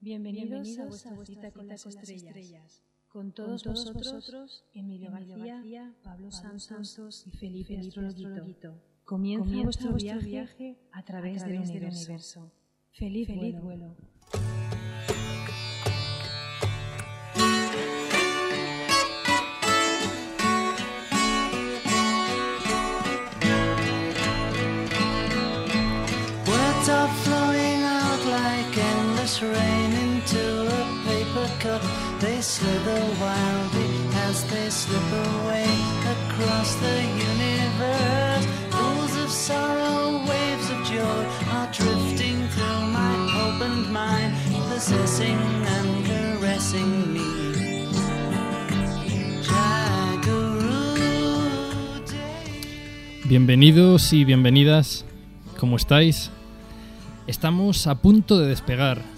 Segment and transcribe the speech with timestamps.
[0.00, 2.82] Bienvenidos, a vuestra cita con las estrellas.
[3.08, 8.74] Con todos, vosotros, Emilio García, Pablo Santos y Felipe Astrologuito.
[9.04, 12.52] Comienza, vuestro, viaje, a través, del, universo.
[12.92, 13.28] Feliz,
[13.62, 13.96] vuelo.
[26.46, 29.75] Words are flowing out like endless rain a
[31.66, 31.82] cup.
[32.20, 33.90] They slither wildly
[34.26, 35.68] as they slip away
[36.14, 36.96] across the
[37.30, 38.46] universe.
[38.70, 41.20] Pools of sorrow, waves of joy
[41.56, 44.32] are drifting through my opened mind,
[44.68, 45.38] possessing
[45.74, 47.26] and caressing me.
[53.28, 55.04] Bienvenidos y bienvenidas,
[55.58, 56.30] ¿cómo estáis?
[57.26, 59.15] Estamos a punto de despegar.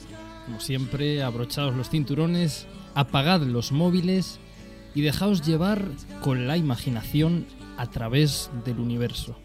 [0.49, 4.41] Como siempre, abrochaos los cinturones, apagad los móviles
[4.95, 5.83] y dejaos llevar
[6.23, 7.45] con la imaginación
[7.77, 9.37] a través del universo.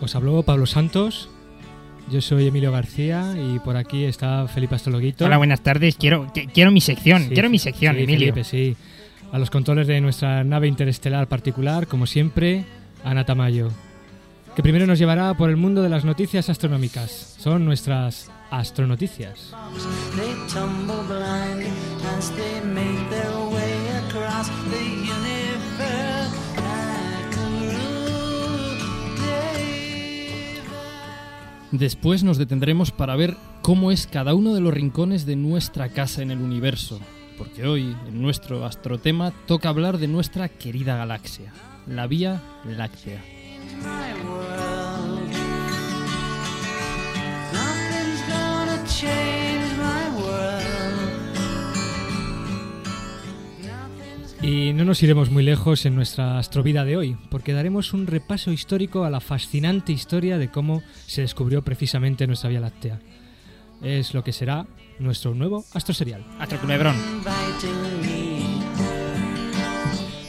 [0.00, 1.28] Os habló Pablo Santos.
[2.10, 5.24] Yo soy Emilio García y por aquí está Felipe Astrologuito.
[5.24, 5.96] Hola, buenas tardes.
[5.96, 7.22] Quiero, que- quiero mi sección.
[7.28, 8.32] Sí, quiero mi sección, sí, Emilio.
[8.34, 8.76] Felipe, sí.
[9.32, 12.66] A los controles de nuestra nave interestelar particular, como siempre,
[13.02, 13.70] Ana Tamayo.
[14.54, 17.36] Que primero nos llevará por el mundo de las noticias astronómicas.
[17.38, 19.54] Son nuestras astronoticias.
[31.70, 36.20] Después nos detendremos para ver cómo es cada uno de los rincones de nuestra casa
[36.20, 37.00] en el universo,
[37.36, 41.52] porque hoy, en nuestro astrotema, toca hablar de nuestra querida galaxia,
[41.86, 43.22] la Vía Láctea.
[54.42, 58.50] Y no nos iremos muy lejos en nuestra astrovida de hoy, porque daremos un repaso
[58.50, 62.98] histórico a la fascinante historia de cómo se descubrió precisamente nuestra Vía Láctea.
[63.82, 64.66] Es lo que será
[65.02, 66.24] nuestro nuevo astroserial.
[66.38, 66.94] Astroculebrón.
[66.96, 68.62] inviting me.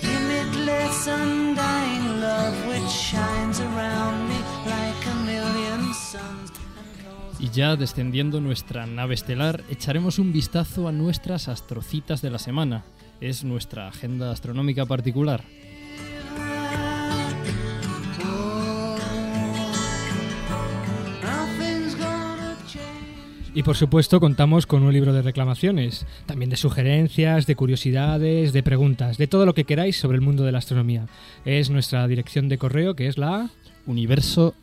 [0.02, 4.36] Limitless, undying love which shines around me
[4.66, 6.52] like a million suns.
[7.40, 12.86] Y ya descendiendo nuestra nave estelar, echaremos un vistazo a nuestras astrocitas de la semana.
[13.20, 15.44] Es nuestra agenda astronómica particular.
[23.56, 28.64] Y por supuesto contamos con un libro de reclamaciones, también de sugerencias, de curiosidades, de
[28.64, 31.06] preguntas, de todo lo que queráis sobre el mundo de la astronomía.
[31.46, 33.52] Es nuestra dirección de correo que es la...
[33.86, 34.54] universo.ia.es.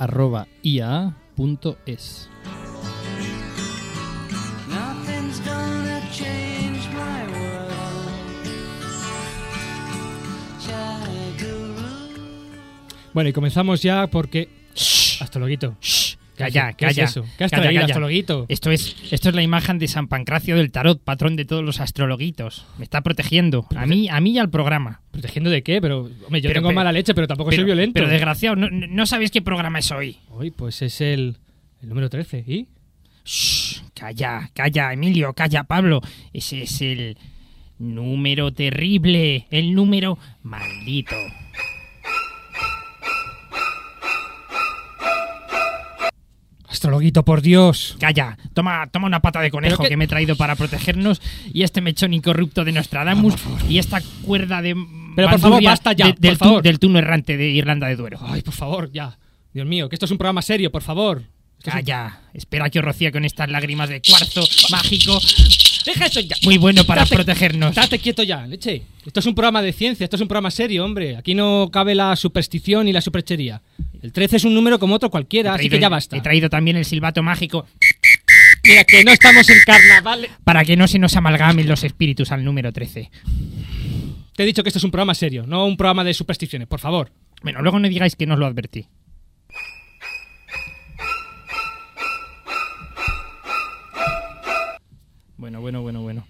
[13.12, 14.48] Bueno, y comenzamos ya porque...
[15.20, 15.76] Astrologuito.
[16.44, 17.04] Calla, ¿Qué es calla.
[17.04, 17.24] eso?
[17.38, 17.92] ¿Qué has Calla, traído, calla.
[17.92, 18.46] astrologuito?
[18.48, 21.80] Esto es, esto es la imagen de San Pancracio del Tarot, patrón de todos los
[21.80, 22.66] astrologuitos.
[22.78, 23.66] Me está protegiendo.
[23.76, 25.00] A mí, a mí y al programa.
[25.10, 25.80] ¿Protegiendo de qué?
[25.80, 27.94] Pero, hombre, yo Pero- tengo pero- mala leche, pero tampoco soy violento.
[27.94, 30.16] pero desgraciado, no, no sabéis qué programa es hoy.
[30.30, 31.36] Hoy, pues es el,
[31.82, 32.44] el número 13.
[32.46, 32.68] ¿Y?
[33.24, 36.00] Shh, calla, calla, Emilio, calla, Pablo.
[36.32, 37.16] Ese es el
[37.78, 41.16] número terrible, el número maldito.
[46.70, 47.96] Astrologuito, por Dios.
[47.98, 51.20] Calla, toma, toma una pata de conejo que me he traído para protegernos
[51.52, 53.34] y este mechón incorrupto de Nostradamus
[53.68, 54.76] y esta cuerda de
[55.16, 56.62] Pero, por favor, basta ya, de- del, por favor.
[56.62, 58.18] del errante de Irlanda de Duero.
[58.22, 59.18] Ay, por favor, ya.
[59.52, 61.24] Dios mío, que esto es un programa serio, por favor.
[61.62, 65.18] Calla, espera que os rocíe con estas lágrimas de cuarzo mágico.
[65.84, 66.36] Deja eso ya.
[66.44, 67.74] Muy bueno para Date- protegernos.
[67.74, 68.82] Date quieto ya, leche.
[69.06, 71.16] Esto es un programa de ciencia, esto es un programa serio, hombre.
[71.16, 73.62] Aquí no cabe la superstición y la superchería.
[74.02, 76.16] El 13 es un número como otro cualquiera, así traído- que ya basta.
[76.16, 77.66] He traído también el silbato mágico
[78.64, 80.28] Mira, que no estamos en carnaval.
[80.44, 83.10] para que no se nos amalgamen los espíritus al número 13.
[84.36, 86.80] Te he dicho que esto es un programa serio, no un programa de supersticiones, por
[86.80, 87.10] favor.
[87.42, 88.86] Bueno, luego no digáis que no os lo advertí.
[95.40, 96.24] Bueno, bueno, bueno, bueno.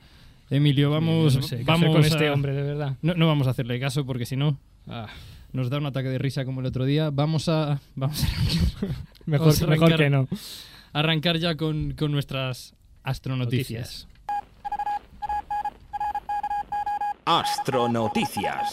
[0.51, 2.97] Emilio, vamos, No sé, ¿qué vamos con a- este hombre, de verdad.
[3.03, 4.57] No, no vamos a hacerle caso porque si no
[4.89, 5.07] ah,
[5.53, 7.11] nos da un ataque de risa como el otro día.
[7.11, 8.27] Vamos a, vamos a
[9.27, 9.99] Mejor, Vamos a mejor arrancar.
[9.99, 10.29] que no.
[10.93, 14.07] arrancar ya con, con nuestras astronoticias.
[17.25, 18.73] Astronoticias.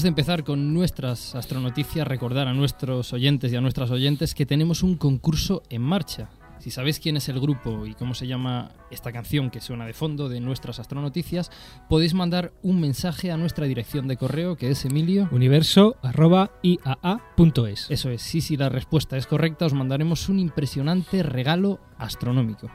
[0.00, 4.46] Antes de empezar con nuestras astronoticias, recordar a nuestros oyentes y a nuestras oyentes que
[4.46, 6.30] tenemos un concurso en marcha.
[6.58, 9.92] Si sabéis quién es el grupo y cómo se llama esta canción que suena de
[9.92, 11.50] fondo de nuestras astronoticias,
[11.90, 15.28] podéis mandar un mensaje a nuestra dirección de correo que es Emilio.
[15.32, 17.90] universo.iaa.es.
[17.90, 22.70] Eso es, sí, si la respuesta es correcta, os mandaremos un impresionante regalo astronómico.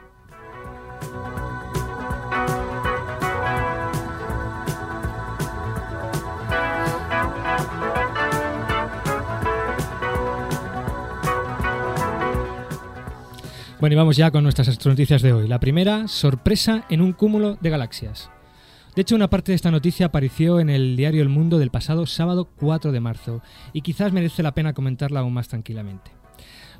[13.86, 15.46] Bueno, y vamos ya con nuestras astronoticias de hoy.
[15.46, 18.32] La primera, sorpresa en un cúmulo de galaxias.
[18.96, 22.04] De hecho, una parte de esta noticia apareció en el diario El Mundo del pasado
[22.04, 23.42] sábado 4 de marzo,
[23.72, 26.10] y quizás merece la pena comentarla aún más tranquilamente.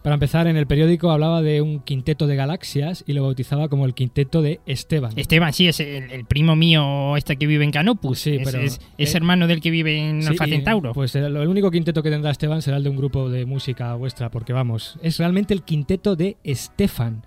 [0.02, 3.86] Para empezar, en el periódico hablaba de un quinteto de galaxias y lo bautizaba como
[3.86, 5.12] el quinteto de Esteban.
[5.16, 8.20] Esteban, sí, es el, el primo mío este que vive en Canopus.
[8.20, 10.92] Sí, es, pero- es- es eh, hermano del que vive en Sí, Alfa Centauro.
[10.92, 13.94] Pues el, el único quinteto que tendrá Esteban será el de un grupo de música
[13.94, 17.22] vuestra, porque vamos, es realmente el quinteto de Estefan.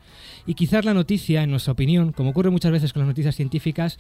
[0.46, 4.00] Y quizás la noticia, en nuestra opinión, como ocurre muchas veces con las noticias científicas,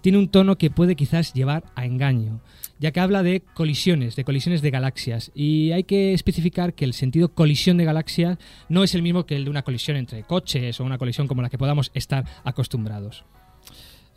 [0.00, 2.40] tiene un tono que puede quizás llevar a engaño,
[2.78, 5.30] ya que habla de colisiones, de colisiones de galaxias.
[5.34, 9.36] Y hay que especificar que el sentido colisión de galaxias no es el mismo que
[9.36, 13.24] el de una colisión entre coches o una colisión como la que podamos estar acostumbrados.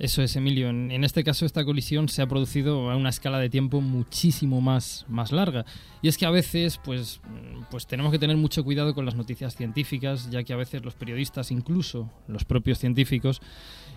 [0.02, 0.70] Eso es, Emilio.
[0.70, 5.06] En, este caso, esta colisión se ha producido a una escala de tiempo muchísimo más,
[5.08, 5.64] más larga.
[6.02, 9.14] Y es que a veces, pues, mm, pues tenemos que tener mucho cuidado con las
[9.14, 13.42] noticias científicas, ya que a veces los periodistas, incluso los propios científicos,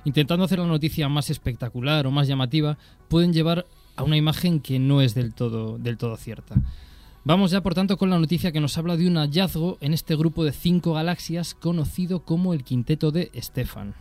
[0.05, 2.79] intentando hacer la noticia más espectacular o más llamativa,
[3.09, 3.67] pueden llevar
[3.97, 6.57] a una imagen que no es del todo, del todo cierta.
[7.25, 10.15] Vamos ya, por tanto, con la noticia que nos habla de un hallazgo en este
[10.15, 13.95] grupo de cinco galaxias conocido como el Quinteto de Stefan.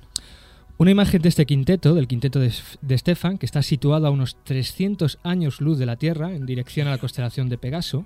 [0.75, 4.35] Una imagen de este quinteto, del quinteto de, de Stefan, que está situado a unos
[4.43, 8.05] 300 años luz de la Tierra, en dirección a la constelación de Pegaso.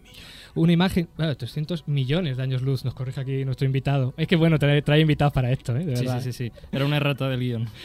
[0.53, 4.13] Una imagen, bueno, 300 millones de años luz, nos corrige aquí nuestro invitado.
[4.17, 5.85] Es que bueno, trae, trae invitados para esto, ¿eh?
[5.85, 6.21] De Sí, verdad.
[6.21, 6.51] sí, sí, sí.
[6.71, 7.67] Era una errata del guion.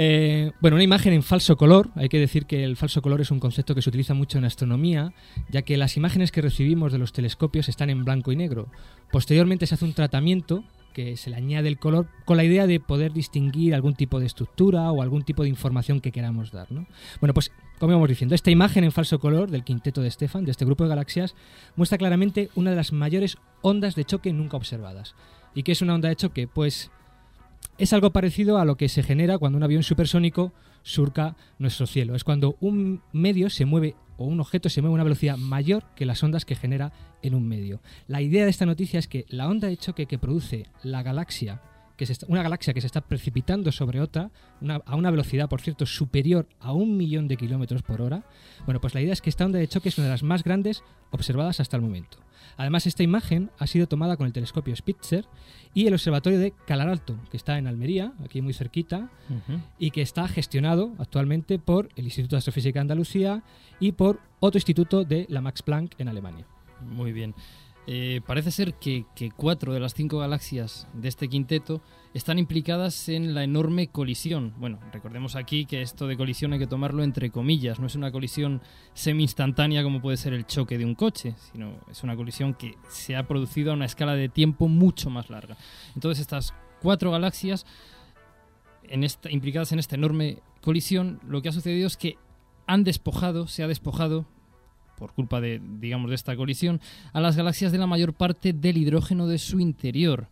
[0.00, 1.90] Eh, bueno, una imagen en falso color.
[1.96, 4.44] Hay que decir que el falso color es un concepto que se utiliza mucho en
[4.44, 5.12] astronomía,
[5.50, 8.68] ya que las imágenes que recibimos de los telescopios están en blanco y negro.
[9.10, 10.62] Posteriormente se hace un tratamiento
[10.98, 14.26] que se le añade el color con la idea de poder distinguir algún tipo de
[14.26, 16.72] estructura o algún tipo de información que queramos dar.
[16.72, 16.88] ¿no?
[17.20, 20.50] Bueno, pues como íbamos diciendo, esta imagen en falso color del quinteto de Stefan, de
[20.50, 21.36] este grupo de galaxias,
[21.76, 25.14] muestra claramente una de las mayores ondas de choque nunca observadas.
[25.54, 26.48] ¿Y qué es una onda de choque?
[26.48, 26.90] Pues
[27.78, 30.52] es algo parecido a lo que se genera cuando un avión supersónico
[30.82, 32.14] surca nuestro cielo.
[32.14, 35.84] Es cuando un medio se mueve o un objeto se mueve a una velocidad mayor
[35.94, 36.92] que las ondas que genera
[37.22, 37.80] en un medio.
[38.06, 41.62] La idea de esta noticia es que la onda de choque que produce la galaxia,
[41.98, 44.30] que se está- una galaxia que se está precipitando sobre otra,
[44.62, 48.24] una- a una velocidad, por cierto, superior a un millón de kilómetros por hora,
[48.64, 50.42] bueno, pues la idea es que esta onda de choque es una de las más
[50.44, 52.18] grandes observadas hasta el momento.
[52.56, 55.26] Además, esta imagen ha sido tomada con el telescopio Spitzer
[55.74, 59.10] y el observatorio de Calaralto, que está en Almería, aquí muy cerquita,
[59.78, 63.42] y que está gestionado actualmente por el Instituto de Astrofísica de Andalucía
[63.80, 66.46] y por otro instituto de la Max Planck en Alemania.
[66.80, 67.34] Muy bien.
[67.90, 71.80] Eh, parece ser que, cuatro de las cinco galaxias de este quinteto
[72.12, 74.52] están implicadas en la enorme colisión.
[74.58, 78.12] Bueno, recordemos aquí que esto de colisión hay que tomarlo entre comillas, no es una
[78.12, 78.60] colisión
[78.92, 83.16] semi-instantánea como puede ser el choque de un coche, sino es una colisión que se
[83.16, 85.56] ha producido a una escala de tiempo mucho más larga.
[85.94, 86.52] Entonces estas
[86.82, 87.64] cuatro galaxias
[88.82, 92.18] en esta, implicadas en esta enorme colisión, lo que ha sucedido es que
[92.66, 94.26] han despojado, se ha despojado
[94.98, 96.80] por culpa de, digamos, de esta colisión,
[97.12, 100.28] a las galaxias de la mayor parte del hidrógeno de su interior.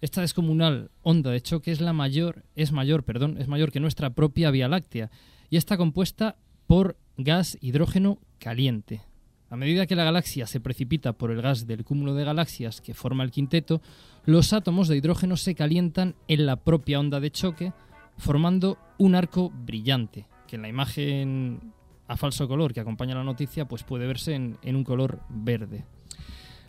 [0.00, 4.10] Esta descomunal onda de choque es la mayor, es mayor, perdón, es mayor que nuestra
[4.10, 5.10] propia Vía Láctea
[5.50, 6.36] y está compuesta
[6.66, 9.02] por gas hidrógeno caliente.
[9.50, 12.94] A medida que la galaxia se precipita por el gas del cúmulo de galaxias que
[12.94, 13.80] forma el quinteto,
[14.24, 17.72] los átomos de hidrógeno se calientan en la propia onda de choque,
[18.18, 21.72] formando un arco brillante, que en la imagen
[22.08, 25.84] a falso color que acompaña la noticia, pues puede verse en, un color verde.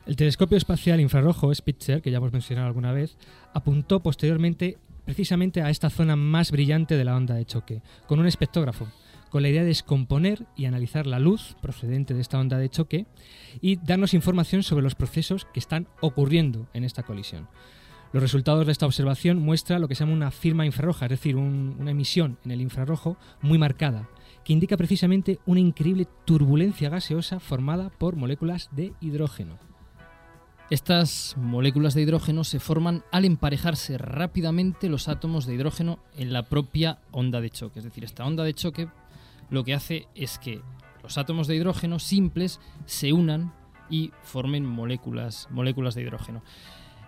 [0.06, 3.18] El telescopio espacial infrarrojo Spitzer, que ya hemos mencionado alguna vez,
[3.54, 8.28] apuntó posteriormente precisamente a esta zona más brillante de la onda de choque, con un
[8.28, 8.88] espectógrafo.
[9.30, 13.06] con la idea de descomponer y analizar la luz procedente de esta onda de choque
[13.62, 17.48] y darnos información sobre los procesos que están ocurriendo en esta colisión.
[18.12, 21.36] Los resultados de esta observación muestran lo que se llama una firma infrarroja, es decir,
[21.36, 24.10] un- una emisión en el infrarrojo muy marcada,
[24.50, 29.60] que indica precisamente una increíble turbulencia gaseosa formada por moléculas de hidrógeno.
[30.72, 36.42] Estas moléculas de hidrógeno se forman al emparejarse rápidamente los átomos de hidrógeno en la
[36.42, 37.78] propia onda de choque.
[37.78, 38.88] Es decir, esta onda de choque
[39.52, 40.64] lo que hace es que
[41.04, 43.54] los átomos de hidrógeno simples se unan
[43.88, 46.42] y formen moléculas, moléculas de hidrógeno.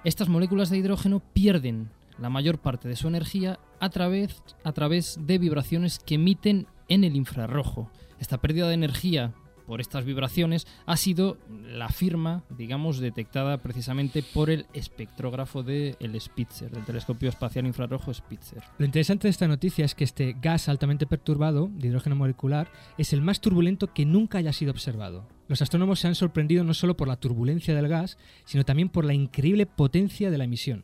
[0.03, 5.17] Estas moléculas de hidrógeno pierden la mayor parte de su energía a través, a través
[5.25, 7.89] de vibraciones que emiten en el infrarrojo.
[8.19, 9.33] Esta pérdida de energía
[9.65, 16.69] por estas vibraciones ha sido la firma, digamos, detectada precisamente por el espectrógrafo del Spitzer,
[16.69, 18.61] del telescopio espacial infrarrojo Spitzer.
[18.77, 23.13] Lo interesante de esta noticia es que este gas altamente perturbado de hidrógeno molecular es
[23.13, 25.29] el más turbulento que nunca haya sido observado.
[25.47, 29.05] Los astrónomos se han sorprendido no solo por la turbulencia del gas, sino también por
[29.05, 30.83] la increíble potencia de la emisión.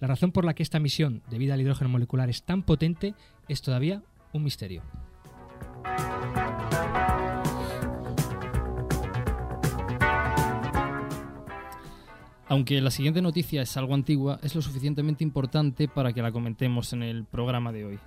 [0.00, 3.14] La razón por la que esta emisión, debido al hidrógeno molecular, es tan potente
[3.46, 4.82] es todavía un misterio.
[12.54, 16.92] Aunque la siguiente noticia es algo antigua, es lo suficientemente importante para que la comentemos
[16.92, 17.98] en el programa de hoy.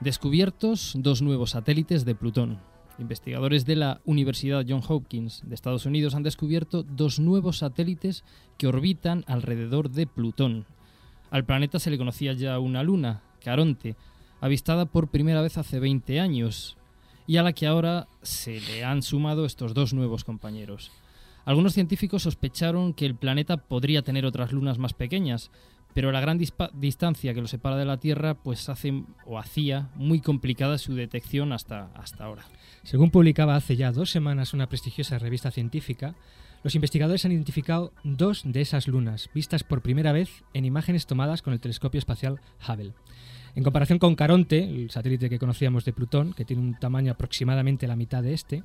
[0.00, 2.58] Descubiertos dos nuevos satélites de Plutón.
[2.98, 8.24] Investigadores de la Universidad Johns Hopkins de Estados Unidos han descubierto dos nuevos satélites
[8.58, 10.66] que orbitan alrededor de Plutón.
[11.30, 13.94] Al planeta se le conocía ya una luna, Caronte,
[14.40, 16.76] avistada por primera vez hace 20 años,
[17.30, 20.90] y a la que ahora se le han sumado estos dos nuevos compañeros.
[21.44, 25.52] Algunos científicos sospecharon que el planeta podría tener otras lunas más pequeñas,
[25.94, 30.20] pero la gran distancia que lo separa de la Tierra pues hace o hacía muy
[30.20, 32.46] complicada su detección hasta, hasta ahora.
[32.82, 36.16] Según publicaba hace ya dos semanas una prestigiosa revista científica,
[36.64, 41.42] los investigadores han identificado dos de esas lunas, vistas por primera vez en imágenes tomadas
[41.42, 42.92] con el telescopio espacial Hubble.
[43.56, 47.86] En comparación con Caronte, el satélite que conocíamos de Plutón, que tiene un tamaño aproximadamente
[47.88, 48.62] la mitad de este,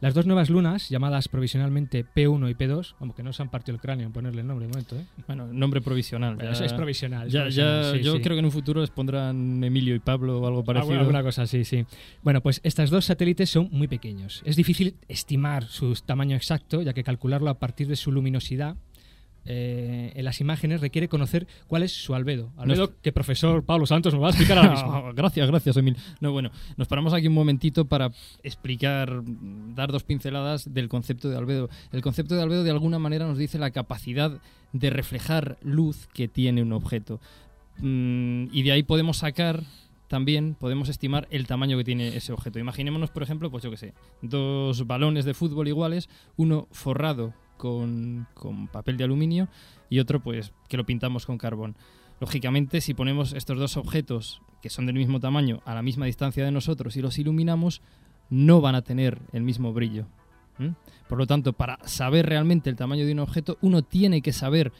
[0.00, 3.74] las dos nuevas lunas, llamadas provisionalmente P1 y P2, como que no se han partido
[3.74, 5.04] el cráneo en ponerle el nombre de momento, ¿eh?
[5.26, 6.36] Bueno, nombre provisional.
[6.36, 7.26] Pero ya- eso es provisional.
[7.26, 8.20] es ya- provisional, ya- sí, yo sí.
[8.22, 10.92] creo que en un futuro les pondrán Emilio y Pablo o algo parecido.
[10.92, 11.84] Alguna, alguna cosa, sí, sí.
[12.22, 14.42] Bueno, pues estas dos satélites son muy pequeños.
[14.44, 18.76] Es difícil estimar su tamaño exacto, ya que calcularlo a partir de su luminosidad
[19.46, 22.52] eh, en las imágenes requiere conocer cuál es su albedo.
[22.56, 25.12] Albedo que profesor Pablo Santos nos va a explicar ahora mismo.
[25.14, 25.96] Gracias, gracias, Emil.
[26.20, 29.22] No, bueno, nos paramos aquí un momentito para explicar,
[29.74, 31.68] dar dos pinceladas del concepto de albedo.
[31.92, 34.40] El concepto de albedo de alguna manera nos dice la capacidad
[34.72, 37.20] de reflejar luz que tiene un objeto.
[37.78, 39.62] Mm, y de ahí podemos sacar
[40.10, 42.58] también podemos estimar el tamaño que tiene ese objeto.
[42.58, 48.26] Imaginémonos, por ejemplo, pues yo que sé, dos balones de fútbol iguales, uno forrado con,
[48.72, 49.48] papel de aluminio
[49.90, 51.76] y otro pues que lo pintamos con carbón.
[52.20, 56.44] Lógicamente, si ponemos estos dos objetos que son del mismo tamaño a la misma distancia
[56.44, 57.82] de nosotros y los iluminamos,
[58.30, 60.06] no van a tener el mismo brillo.
[61.08, 64.72] Por lo tanto, para saber realmente el tamaño de un objeto, uno tiene que saber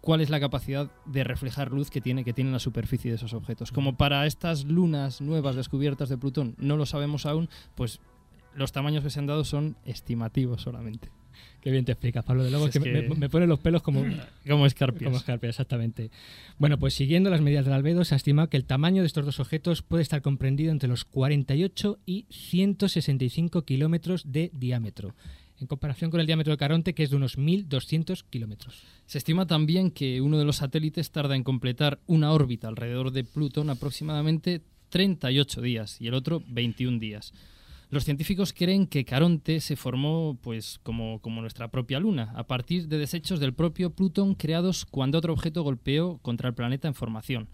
[0.00, 3.34] cuál es la capacidad de reflejar luz que tiene que tiene la superficie de esos
[3.34, 3.72] objetos.
[3.72, 8.00] Como para estas lunas nuevas descubiertas de Plutón no lo sabemos aún, pues
[8.54, 11.10] los tamaños que se han dado son estimativos solamente.
[11.60, 12.44] Qué bien te explicas, Pablo.
[12.44, 14.04] De Es que, que- Me, me pone los pelos como,
[14.48, 15.04] Como escarpias.
[15.04, 16.10] como escarpia, exactamente.
[16.58, 19.24] Bueno, pues siguiendo las medidas del albedo, se ha estimado que el tamaño de estos
[19.24, 25.14] dos objetos puede estar comprendido entre los 48 y 165 kilómetros de diámetro,
[25.58, 28.82] en comparación con el diámetro de Caronte, que es de unos 1.200 kilómetros.
[29.06, 33.24] Se estima también que uno de los satélites tarda en completar una órbita alrededor de
[33.24, 37.32] Plutón aproximadamente 38 días y el otro 21 días.
[37.88, 42.88] Los científicos creen que Caronte se formó pues como, como nuestra propia Luna, a partir
[42.88, 47.48] de desechos del propio Plutón creados cuando otro objeto golpeó contra el planeta en formación.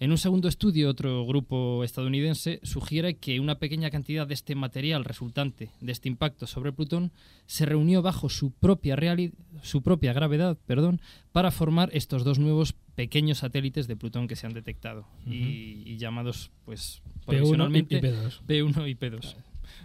[0.00, 5.04] En un segundo estudio, otro grupo estadounidense sugiere que una pequeña cantidad de este material
[5.04, 7.12] resultante de este impacto sobre Plutón
[7.46, 8.96] se reunió bajo su propia,
[9.62, 11.00] su propia gravedad perdón,
[11.32, 15.96] para formar estos dos nuevos pequeños satélites de Plutón que se han detectado y, y
[15.96, 18.42] llamados pues P1 y, provisionalmente y P2.
[18.46, 19.36] P1 y P2.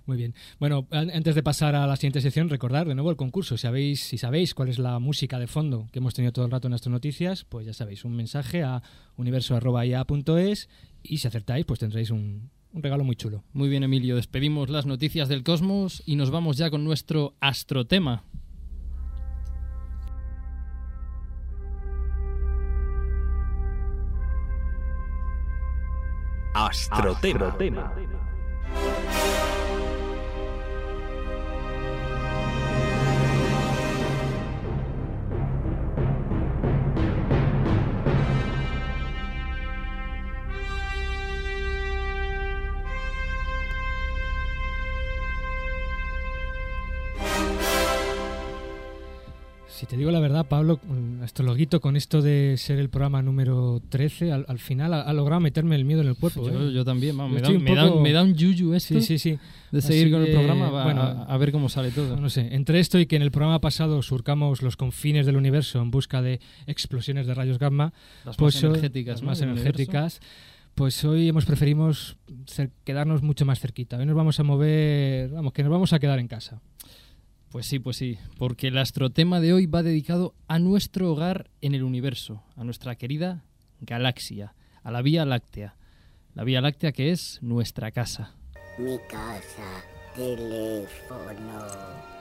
[0.09, 0.33] Muy bien.
[0.59, 3.55] Bueno, an- antes de pasar a la siguiente sección, recordar de nuevo el concurso.
[3.57, 6.51] Si sabéis, si sabéis cuál es la música de fondo que hemos tenido todo el
[6.51, 8.81] rato en nuestras noticias, pues ya sabéis, un mensaje a
[9.17, 10.67] universo.ia.es
[11.03, 13.43] y si acertáis, pues tendréis un, un regalo muy chulo.
[13.53, 18.23] Muy bien, Emilio, despedimos las noticias del cosmos y nos vamos ya con nuestro astrotema.
[26.53, 27.55] Astrotema.
[49.89, 54.31] Te digo la verdad, Pablo, mm, astrologuito, con esto de ser el programa número 13,
[54.31, 56.47] al, al final ha, ha logrado meterme el miedo en el cuerpo.
[56.47, 56.73] Yo, ¿eh?
[56.73, 59.01] yo también, vamos, me, da, un me da- poco- me da un yuyu esto Sí,
[59.01, 59.39] sí, sí.
[59.71, 62.15] de seguir Así con el programa, va, bueno, a, a ver cómo sale todo.
[62.17, 65.81] No sé, entre esto y que en el programa pasado surcamos los confines del universo
[65.81, 67.91] en busca de explosiones de rayos gamma,
[68.25, 69.27] Las pues más energéticas, las ¿no?
[69.29, 70.19] más energéticas,
[70.75, 71.89] pues hoy hemos preferido
[72.45, 73.97] cer- quedarnos mucho más cerquita.
[73.97, 76.61] Hoy nos vamos a mover, vamos, que nos vamos a quedar en casa.
[77.51, 81.73] Pues sí, pues sí, porque el astrotema de hoy va dedicado a nuestro hogar en
[81.73, 83.43] el universo, a nuestra querida
[83.81, 84.53] galaxia,
[84.83, 85.75] a la Vía Láctea.
[86.35, 88.35] La Vía Láctea que es nuestra casa.
[88.77, 89.83] Mi casa,
[90.15, 92.18] teléfono.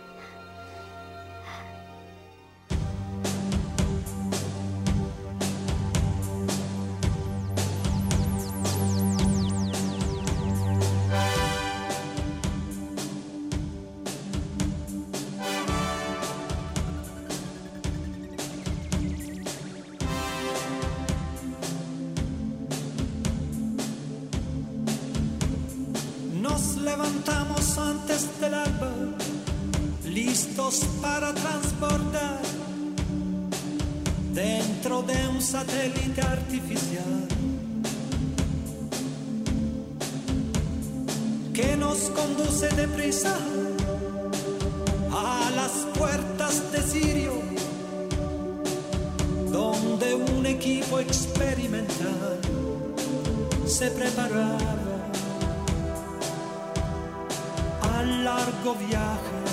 [27.90, 28.92] Antes del alba,
[30.04, 32.42] listos para transbordar
[34.34, 37.28] dentro de un satélite artificial.
[41.54, 43.36] Que nos conduce deprisa
[45.10, 47.32] a las puertas de Sirio,
[49.50, 52.38] donde un equipo experimental
[53.66, 54.77] se preparaba
[58.48, 59.47] al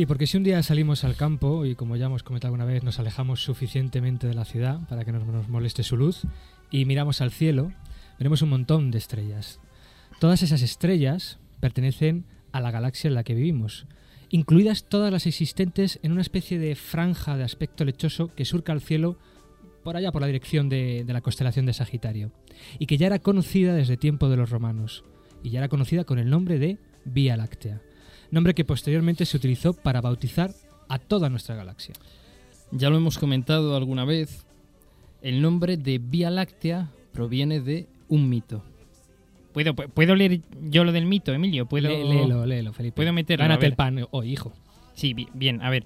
[0.00, 2.82] Sí, porque si un día salimos al campo y como ya hemos comentado alguna vez,
[2.82, 6.22] nos alejamos suficientemente de la ciudad para que no nos moleste su luz
[6.70, 7.70] y miramos al cielo,
[8.18, 9.60] veremos un montón de estrellas.
[10.18, 13.84] Todas esas estrellas pertenecen a la galaxia en la que vivimos,
[14.30, 18.80] incluidas todas las existentes en una especie de franja de aspecto lechoso que surca el
[18.80, 19.18] cielo
[19.84, 22.32] por allá por la dirección de, de la constelación de Sagitario,
[22.78, 25.04] y que ya era conocida desde tiempo de los romanos,
[25.42, 27.82] y ya era conocida con el nombre de Vía Láctea
[28.30, 30.52] nombre que posteriormente se utilizó para bautizar
[30.88, 31.94] a toda nuestra galaxia.
[32.72, 34.44] Ya lo hemos comentado alguna vez,
[35.22, 38.62] el nombre de Vía Láctea proviene de un mito.
[39.52, 40.40] ¿Puedo, pu- ¿Puedo leer
[40.70, 41.66] yo lo del mito, Emilio?
[41.66, 41.88] ¿Puedo...
[41.88, 42.94] Lé- léelo, léelo, Felipe.
[42.96, 44.52] Puedo meterlo, Gánate el pan hoy, hijo.
[44.94, 45.84] Sí, bi- bien, a ver.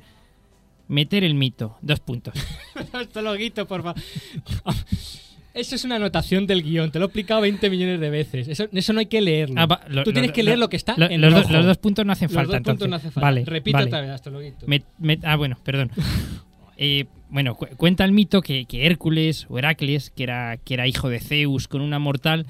[0.86, 2.34] Meter el mito, dos puntos.
[3.40, 4.02] Esto por favor.
[5.54, 8.48] Eso es una anotación del guion, te lo he explicado 20 millones de veces.
[8.48, 9.54] Eso, eso no hay que leerlo.
[9.58, 11.64] Ah, va, lo- Tú lo- tienes que leer lo que está en los, dos- los
[11.64, 13.20] dos puntos no hacen Los falta, dos puntos no hace falta.
[13.26, 13.86] Vale, Repite vale.
[13.86, 14.66] otra vez, astrologuito.
[14.66, 15.90] Me- me- ah, bueno, perdón.
[16.76, 20.88] Eh, bueno, cu- cuenta el mito que, que Hércules o Heracles, que era, que era
[20.88, 22.46] hijo de Zeus con una mortal,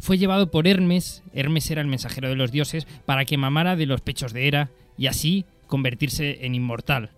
[0.00, 3.84] fue llevado por Hermes, Hermes era el mensajero de los dioses, para que mamara de
[3.84, 7.10] los pechos de Hera y así convertirse en inmortal.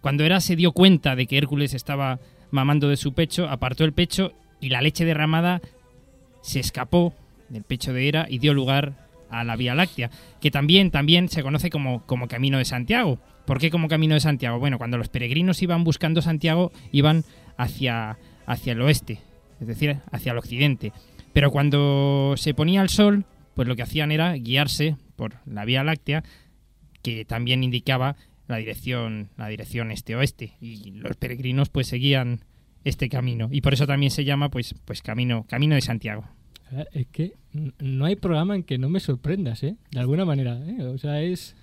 [0.00, 2.18] Cuando Hera se dio cuenta de que Hércules estaba
[2.50, 5.60] mamando de su pecho, apartó el pecho y la leche derramada
[6.42, 7.14] se escapó
[7.48, 11.42] del pecho de Hera y dio lugar a la Vía Láctea, que también, también se
[11.42, 13.18] conoce como, como Camino de Santiago.
[13.46, 14.58] ¿Por qué como Camino de Santiago?
[14.58, 17.24] Bueno, cuando los peregrinos iban buscando Santiago, iban
[17.56, 19.20] hacia, hacia el oeste,
[19.60, 20.92] es decir, hacia el occidente.
[21.32, 25.84] Pero cuando se ponía el sol, pues lo que hacían era guiarse por la Vía
[25.84, 26.24] Láctea,
[27.02, 28.16] que también indicaba
[28.48, 30.54] la dirección, la dirección este-oeste.
[30.60, 32.40] Y los peregrinos pues seguían
[32.84, 33.48] este camino.
[33.50, 36.24] Y por eso también se llama pues, pues camino, camino de Santiago.
[36.72, 37.32] Eh, Es que
[37.80, 39.76] no hay programa en que no me sorprendas, ¿eh?
[39.90, 40.82] De alguna manera, ¿eh?
[40.84, 41.56] O sea, es,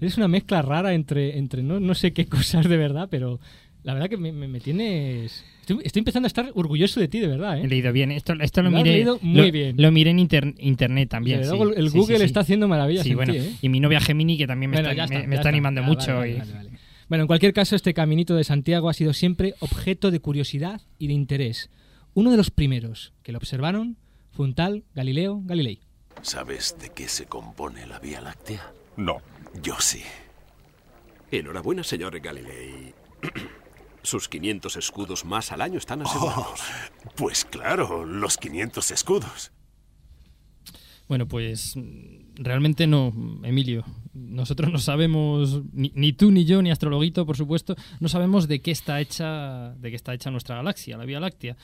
[0.00, 3.40] es una mezcla rara entre, entre no, no sé qué cosas de verdad, pero
[3.84, 5.44] La verdad que me, me- me tienes...
[5.60, 7.68] Estoy, estoy empezando a estar orgulloso de ti, de verdad, He ¿eh?
[7.68, 8.10] leído bien.
[8.10, 8.90] Esto, esto lo, miré.
[8.92, 9.76] leído muy lo, bien.
[9.78, 11.44] Lo miré en inter- internet también.
[11.44, 11.50] Sí.
[11.76, 12.24] el sí, Google sí.
[12.24, 13.32] está haciendo maravillas en bueno.
[13.34, 13.52] ti, ¿eh?
[13.62, 16.14] Y mi novia Gemini, que también me Bueno, está, me- está, animando Ya, mucho.
[16.16, 16.78] vale, y- vale, vale, vale.
[17.08, 21.06] Bueno, en cualquier caso, este caminito de Santiago ha sido siempre objeto de curiosidad y
[21.06, 21.70] de interés.
[22.12, 23.96] Uno de los primeros que lo observaron
[24.30, 25.80] fue un tal Galileo Galilei.
[26.20, 28.72] ¿Sabes de qué se compone la Vía Láctea?
[28.96, 29.22] No.
[29.62, 30.02] Yo sí.
[31.30, 32.94] Enhorabuena, señor Galilei.
[34.02, 36.60] Sus 500 escudos más al año están asegurados.
[37.16, 39.52] Pues claro, los 500 escudos.
[41.08, 43.84] Bueno, pues mm, realmente no, Emilio.
[44.12, 48.60] Nosotros no sabemos, ni, ni tú ni yo, ni Astrologuito, por supuesto, no sabemos de
[48.60, 51.56] qué está hecha, de qué está hecha nuestra galaxia, la Vía Láctea.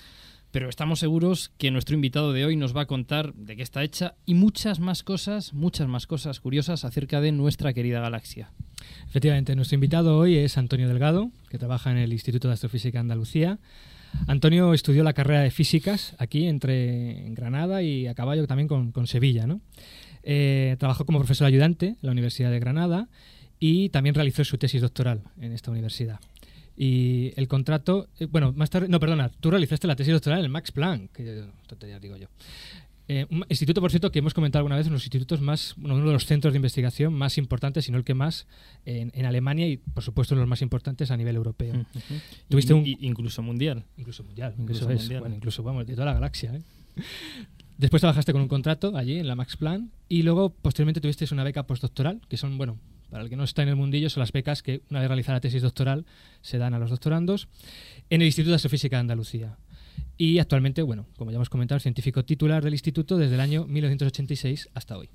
[0.50, 3.82] Pero estamos seguros que nuestro invitado de hoy nos va a contar de qué está
[3.82, 8.52] hecha y muchas más cosas, muchas más cosas curiosas acerca de nuestra querida galaxia.
[9.08, 13.58] Efectivamente, nuestro invitado hoy es Antonio Delgado, que trabaja en el Instituto de Astrofísica Andalucía.
[14.26, 18.92] Antonio estudió la carrera de físicas aquí entre en Granada y a caballo también con,
[18.92, 19.46] con Sevilla.
[19.46, 19.60] ¿no?
[20.22, 23.08] Eh, trabajó como profesor ayudante en la Universidad de Granada
[23.58, 26.20] y también realizó su tesis doctoral en esta universidad.
[26.76, 30.46] Y el contrato, eh, bueno, más tarde, no, perdona, tú realizaste la tesis doctoral en
[30.46, 32.28] el Max Planck, que tonterías digo yo.
[33.06, 35.74] Eh, un instituto, por cierto, que hemos comentado alguna vez, uno de los institutos más,
[35.76, 38.46] uno de los centros de investigación más importantes, si no el que más,
[38.86, 41.84] en, en Alemania y, por supuesto, los más importantes a nivel europeo.
[42.48, 43.84] Tuviste Y- un- y- incluso mundial.
[43.98, 45.00] Incluso mundial, Incluso es.
[45.00, 45.20] mundial.
[45.20, 46.54] Bueno, incluso, vamos, de toda la galaxia.
[46.54, 46.62] ¿eh?
[47.76, 51.44] Después trabajaste con un contrato allí en la Max Planck y luego, posteriormente, tuviste una
[51.44, 52.78] beca postdoctoral, que son, bueno,
[53.10, 55.36] para el que no está en el mundillo, son las becas que, una vez realizada
[55.36, 56.06] la tesis doctoral,
[56.40, 57.48] se dan a los doctorandos
[58.10, 59.56] en el Instituto de Astrofísica de Andalucía.
[60.16, 64.68] Y actualmente, bueno, como ya hemos comentado, científico titular del instituto desde el año 1986
[64.74, 65.08] hasta hoy.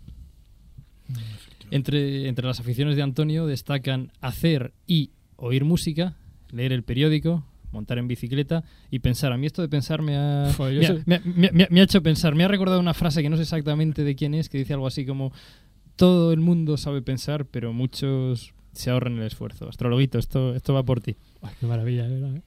[1.72, 6.16] Entre, entre las aficiones de Antonio destacan hacer y oír música,
[6.52, 9.32] leer el periódico, montar en bicicleta y pensar.
[9.32, 11.52] A mí esto de pensar me ha, Joder, me, ha- soy- me ha- me ha-
[11.52, 12.34] me ha- me ha hecho pensar.
[12.36, 14.88] Me ha recordado una frase que no sé exactamente de quién es, que dice algo
[14.88, 15.32] así como
[15.96, 19.70] todo el mundo sabe pensar, pero muchos se ahorran el esfuerzo.
[19.70, 21.16] Astrologuito, esto, esto va por ti.
[21.42, 22.42] Ay, qué maravilla, verdad.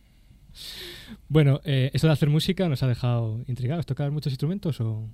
[1.29, 3.87] Bueno, eh, eso de hacer música nos ha dejado intrigados.
[3.87, 5.09] ¿Tocar muchos instrumentos o...?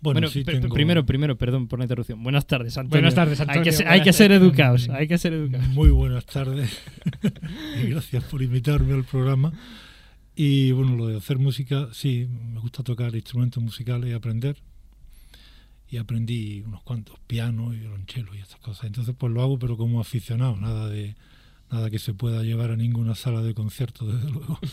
[0.00, 2.22] Bueno, Bueno, sí tengo- primero, primero, perdón por la interrupción.
[2.22, 3.00] Buenas tardes, Antonio.
[3.02, 3.64] Buenas tardes, Hay Antonio.
[3.64, 5.66] que, ser- hay que ser educados, hay que ser educados.
[5.70, 6.70] Muy buenas tardes
[7.82, 9.52] y gracias por invitarme al programa.
[10.36, 14.56] Y bueno, lo de hacer música, sí, me gusta tocar instrumentos musicales y aprender.
[15.90, 18.84] Y aprendí unos cuantos, piano y violonchelo y estas cosas.
[18.84, 21.16] Entonces pues lo hago pero como aficionado, nada de
[21.70, 24.58] nada que se pueda llevar a ninguna sala de concierto, desde luego.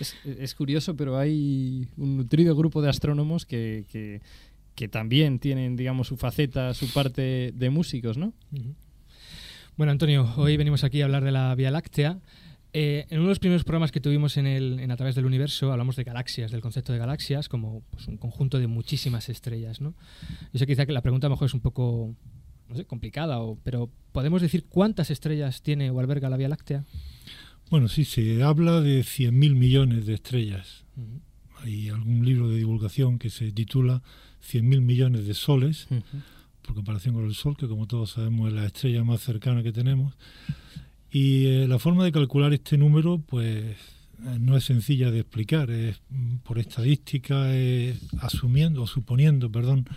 [0.00, 4.20] Es, es curioso, pero hay un nutrido grupo de astrónomos que, que,
[4.74, 8.32] que también tienen, digamos, su faceta, su parte de músicos, ¿no?
[9.76, 12.18] Bueno, Antonio, hoy venimos aquí a hablar de la Vía Láctea.
[12.72, 15.24] Eh, en uno de los primeros programas que tuvimos en, el, en A través del
[15.24, 19.80] universo hablamos de galaxias, del concepto de galaxias como pues, un conjunto de muchísimas estrellas.
[19.80, 19.94] ¿no?
[20.52, 22.14] Yo sé quizá que la pregunta a lo mejor es un poco
[22.68, 26.84] no sé, complicada, o, pero ¿podemos decir cuántas estrellas tiene o alberga la Vía Láctea?
[27.70, 30.84] Bueno, sí, se habla de 100.000 millones de estrellas.
[31.62, 34.02] Hay algún libro de divulgación que se titula
[34.52, 35.88] 100.000 millones de soles,
[36.62, 39.72] por comparación con el Sol, que como todos sabemos es la estrella más cercana que
[39.72, 40.14] tenemos.
[41.10, 43.74] Y eh, la forma de calcular este número, pues eh,
[44.38, 49.88] no es sencilla de explicar, es mm, por estadística, es asumiendo o suponiendo, perdón,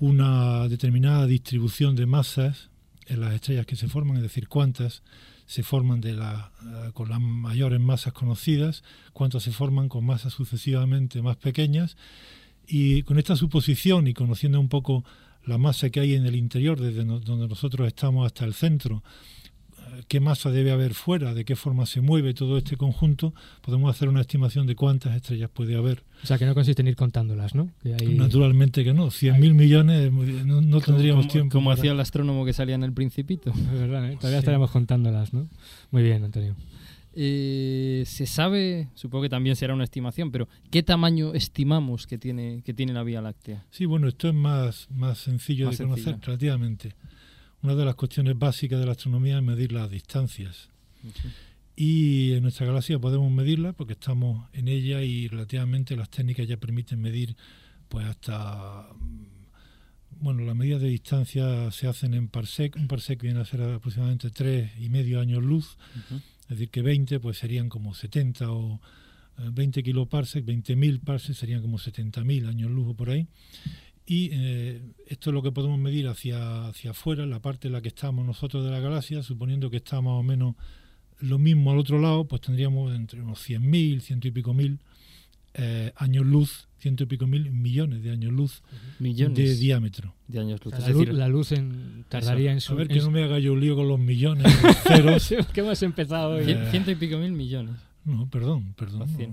[0.00, 2.70] una determinada distribución de masas
[3.06, 5.02] en las estrellas que se forman, es decir, cuántas
[5.46, 8.82] se forman de la, eh, con las mayores masas conocidas,
[9.12, 11.96] cuántas se forman con masas sucesivamente más pequeñas,
[12.66, 15.04] y con esta suposición y conociendo un poco
[15.44, 19.02] la masa que hay en el interior, desde donde nosotros estamos hasta el centro,
[20.08, 24.08] qué masa debe haber fuera, de qué forma se mueve todo este conjunto, podemos hacer
[24.08, 26.02] una estimación de cuántas estrellas puede haber.
[26.22, 27.70] O sea, que no consiste en ir contándolas, ¿no?
[27.82, 31.52] Que hay- Naturalmente que no, 100.000 millones eh, no, no tendríamos como, tiempo.
[31.52, 33.50] Como para- hacía el astrónomo que salía en el Principito.
[33.50, 34.16] Es verdad, ¿eh?
[34.16, 34.42] Todavía Sí.
[34.42, 35.48] estaríamos contándolas, ¿no?
[35.90, 36.54] Muy bien, Antonio.
[37.12, 42.62] Eh, se sabe, supongo que también será una estimación, pero ¿qué tamaño estimamos que tiene,
[42.64, 43.64] que tiene la Vía Láctea?
[43.70, 46.26] Sí, bueno, esto es más, más sencillo Más de conocer sencillo.
[46.26, 46.94] relativamente.
[47.62, 50.68] Una de las cuestiones básicas de la astronomía es medir las distancias.
[51.76, 56.56] Y en nuestra galaxia podemos medirla porque estamos en ella y relativamente las técnicas ya
[56.56, 57.36] permiten medir
[57.88, 63.40] pues hasta mm, bueno, las medidas de distancia se hacen en parsec, un parsec viene
[63.40, 65.78] a ser aproximadamente tres y medio años luz,
[66.42, 68.80] es decir que 20 pues serían como 70 o
[69.38, 73.26] eh, 20 kiloparsec, 20.000 parsecs serían como 70.000 años luz o por ahí.
[74.12, 77.80] Y eh, esto es lo que podemos medir hacia, hacia afuera, la parte en la
[77.80, 80.56] que estamos nosotros de la galaxia, suponiendo que está más o menos
[81.20, 84.80] lo mismo al otro lado, pues tendríamos entre unos 100.000, ciento y pico mil
[85.54, 88.62] eh, años luz, ciento y pico mil millones de años luz
[88.98, 90.12] millones de diámetro.
[90.26, 90.72] De años luz.
[90.72, 92.72] La, es luz, decir, la luz en, tardaría en su...
[92.72, 94.44] A ver que no me haga yo un lío con los millones,
[95.04, 95.32] los ceros.
[95.52, 96.46] que hemos empezado hoy.
[96.46, 97.76] cien- ciento y pico mil millones.
[98.04, 99.02] No, perdón, perdón.
[99.02, 99.30] O no, eh,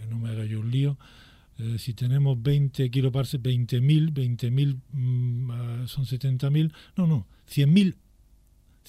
[0.00, 0.96] que no me haga yo un lío.
[1.58, 6.72] Eh, si tenemos 20 kiloparsecs, 20.000, 20.000 mm, ah, son 70.000.
[6.96, 7.94] No, no, 100.000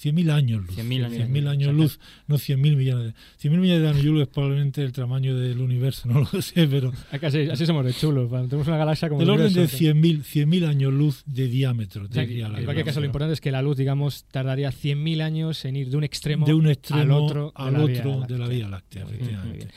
[0.00, 0.78] 100.000 años luz.
[0.78, 3.48] 100.000 años 100.000 luz, años o sea, luz, no 100.000 millones de...
[3.50, 6.90] 100.000 millones de años luz es probablemente el tamaño del universo, no lo sé, pero
[7.12, 8.30] Acá sí- así somos de chulos.
[8.30, 9.76] Tenemos una galaxia como del el orden de universo.
[9.76, 12.04] 100.000 100.000 años luz de diámetro.
[12.04, 14.70] O sea, diría la en cualquier caso, lo importante es que la luz, digamos, tardaría
[14.70, 17.84] 100.000 años en ir de un extremo, de un extremo al otro, al de, la
[17.84, 18.48] Vía otro de la Láctea.
[18.48, 19.48] Vía Láctea, efectivamente.
[19.48, 19.70] muy bien.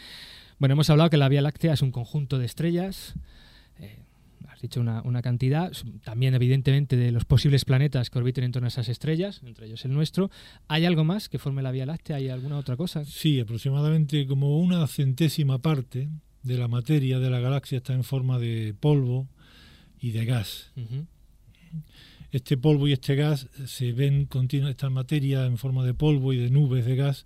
[0.59, 3.15] Bueno, hemos hablado que la Vía Láctea es un conjunto de estrellas.
[3.79, 3.99] eh,
[4.47, 5.71] has dicho una, una cantidad.
[6.03, 9.83] También, evidentemente, de los posibles planetas que orbiten en torno a esas estrellas, entre ellos
[9.85, 10.29] el nuestro.
[10.67, 12.17] ¿Hay algo más que forme la Vía Láctea?
[12.17, 13.03] ¿Hay alguna otra cosa?
[13.05, 16.09] Sí, aproximadamente como una centésima parte
[16.43, 19.27] de la materia de la galaxia está en forma de polvo
[19.99, 20.71] y de gas.
[22.31, 24.27] Este polvo y este gas se ven
[24.67, 27.25] esta materia en forma de polvo y de nubes de gas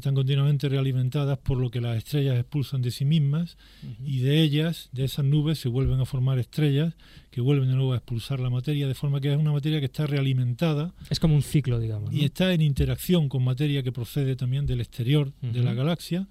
[0.00, 3.56] están continuamente realimentadas por lo que las estrellas expulsan de sí mismas
[4.04, 6.94] y de ellas, de esas nubes, se vuelven a formar estrellas
[7.30, 9.86] que vuelven de nuevo a expulsar la materia, de forma que es una materia que
[9.86, 12.10] está realimentada Es como un ciclo, digamos.
[12.12, 12.16] ¿no?
[12.16, 16.26] y está en interacción con materia que procede también del exterior de la galaxia,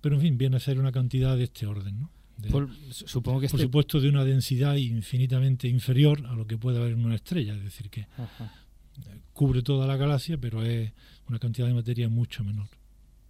[0.00, 2.10] pero en fin, viene a ser una cantidad de este orden, ¿no?
[2.38, 3.66] De- Por- supongo que por este...
[3.66, 7.62] supuesto de una densidad infinitamente inferior a lo que puede haber en una estrella, es
[7.62, 8.54] decir, que Ajá.
[9.32, 10.92] Cubre toda la galaxia, pero es
[11.28, 12.68] una cantidad de materia mucho menor.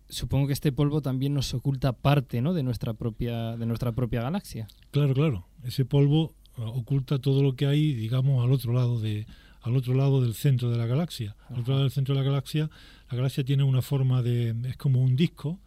[0.09, 2.53] Supongo que este polvo también nos oculta parte, ¿no?
[2.53, 4.67] De nuestra propia, de nuestra propia galaxia.
[4.91, 9.27] Claro, claro, ese polvo eh, oculta todo lo que hay, digamos, al otro lado de
[9.63, 11.37] al otro lado del centro de la galaxia.
[11.49, 12.71] Al otro lado del centro de la galaxia,
[13.11, 15.61] la galaxia tiene una forma de es como un disco.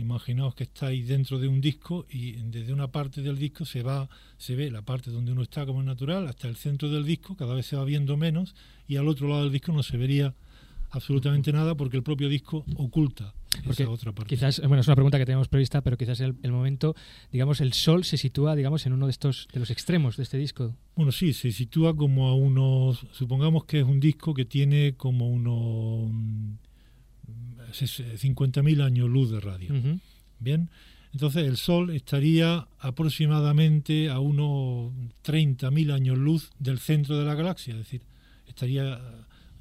[0.00, 4.08] Imaginaos que estáis dentro de un disco y desde una parte del disco se va
[4.38, 7.36] se ve la parte donde uno está como es natural hasta el centro del disco,
[7.36, 8.54] cada vez se va viendo menos
[8.88, 10.34] y al otro lado del disco no se vería
[10.90, 13.34] absolutamente nada porque el propio disco oculta
[13.64, 14.34] Porque esa otra parte.
[14.34, 16.94] Quizás, bueno, es una pregunta que tenemos prevista, pero quizás el, el momento,
[17.30, 20.38] digamos, el Sol se sitúa, digamos, en uno de estos, de los extremos de este
[20.38, 20.74] disco.
[20.96, 25.28] Bueno, sí, se sitúa como a unos, supongamos que es un disco que tiene como
[25.28, 26.10] unos
[27.72, 29.74] 50.000 años luz de radio.
[29.74, 29.98] Ujú.
[30.38, 30.68] Bien,
[31.12, 34.92] entonces el Sol estaría aproximadamente a unos
[35.24, 38.02] 30.000 años luz del centro de la galaxia, es decir,
[38.46, 38.98] estaría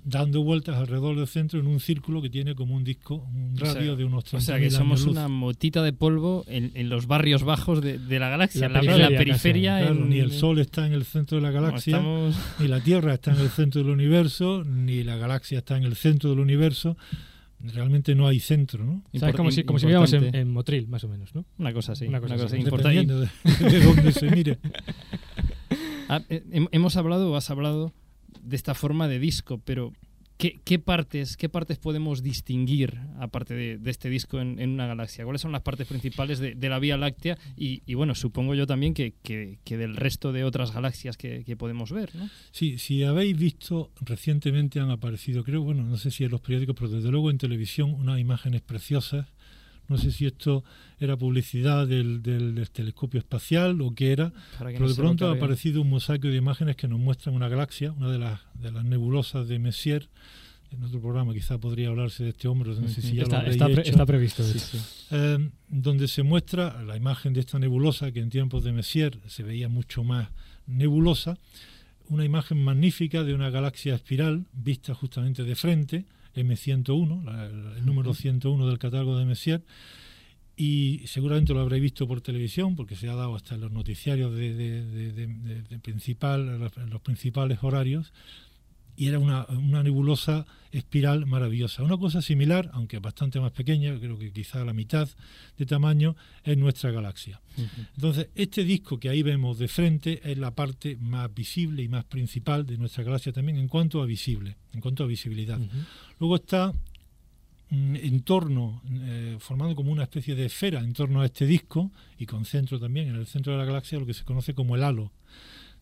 [0.06, 3.66] dando vueltas alrededor del centro en un círculo que tiene como un disco, un O
[3.66, 5.12] sea- radio de unos 30.000 O sea que años somos luz.
[5.12, 8.86] una motita de polvo en, en los barrios bajos de, de la galaxia, La en
[8.86, 9.80] la, la periferia, periferia.
[9.80, 11.98] Claro, en- ni el Sol está en el centro de la galaxia.
[11.98, 15.84] estamos- Ni la Tierra está en el centro del universo, ni la galaxia está en
[15.84, 16.96] el centro del universo.
[17.62, 19.04] Realmente no hay centro, ¿no?
[19.14, 21.46] O sea, es como si, como si viviéramos en, Motril, más o menos, ¿no?
[21.58, 22.06] Una cosa así.
[22.08, 22.58] Una Una cosa así.
[22.58, 23.06] importante.
[23.14, 24.58] De, de dónde se mire.
[26.12, 27.94] Ah, eh, hem- hemos hablado o has hablado
[28.42, 29.94] de esta forma de disco, pero
[30.40, 35.26] ¿qué, partes, qué partes podemos distinguir, aparte de, este disco, en, en una galaxia?
[35.26, 37.38] ¿Cuáles son las partes principales de, de la Vía Láctea?
[37.58, 41.44] Y, y bueno, supongo yo también que, que- que del resto de otras galaxias que,
[41.44, 42.30] que podemos ver, ¿no?
[42.52, 46.76] Sí, si habéis visto, recientemente han aparecido, creo, bueno, no sé si en los periódicos,
[46.78, 49.28] pero desde luego en televisión, unas imágenes preciosas.
[49.90, 50.64] No sé si esto
[51.00, 54.32] era publicidad del, del- del telescopio espacial o qué era,
[54.74, 57.92] pero no de pronto ha aparecido un mosaico de imágenes que nos muestran una galaxia,
[57.92, 60.08] una de las, de las nebulosas de Messier.
[60.72, 63.38] En otro programa quizá podría hablarse de este hombre, no sé si ya lo Está,
[63.52, 64.44] está, pre- está previsto.
[64.44, 64.78] Sí,
[65.10, 69.42] eh, donde se muestra la imagen de esta nebulosa que en tiempos de Messier se
[69.42, 70.28] veía mucho más
[70.68, 71.40] nebulosa,
[72.10, 76.06] una imagen magnífica de una galaxia espiral vista justamente de frente,
[76.46, 79.64] M101, la- el número 101 del catálogo de Messier,
[80.58, 84.34] y seguramente lo habréis visto por televisión porque se ha dado hasta en los noticiarios
[84.36, 88.12] de, de- de- de- de- de principal, los- en los principales horarios,
[89.00, 91.84] y era una, una nebulosa espiral maravillosa.
[91.84, 95.08] Una cosa similar, aunque bastante más pequeña, creo que quizá la mitad
[95.58, 97.40] de tamaño, es nuestra galaxia.
[97.96, 102.04] Entonces, este disco que ahí vemos de frente es la parte más visible y más
[102.04, 105.62] principal de nuestra galaxia también en cuanto a visible, en cuanto a visibilidad.
[106.20, 106.74] Luego está
[107.70, 111.90] mm, en torno, eh, formando como una especie de esfera en torno a este disco
[112.18, 114.76] y con centro también, en el centro de la galaxia, lo que se conoce como
[114.76, 115.14] el halo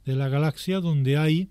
[0.05, 1.49] de la galaxia, donde hay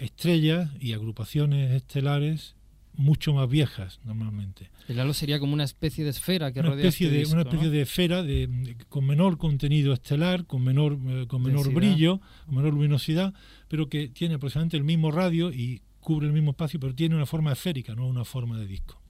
[0.00, 2.56] estrellas y agrupaciones estelares
[2.94, 4.70] mucho más viejas normalmente.
[4.88, 7.34] El halo sería como una especie de esfera que Una rodea especie, este de, disco,
[7.34, 7.50] una ¿no?
[7.50, 11.76] especie de esfera de, de- con menor contenido estelar, con menor, eh, con menor Densidad.
[11.76, 13.32] brillo, con menor luminosidad,
[13.68, 17.26] pero que tiene aproximadamente el mismo radio y cubre el mismo espacio, pero tiene una
[17.26, 19.00] forma esférica, no una forma de disco.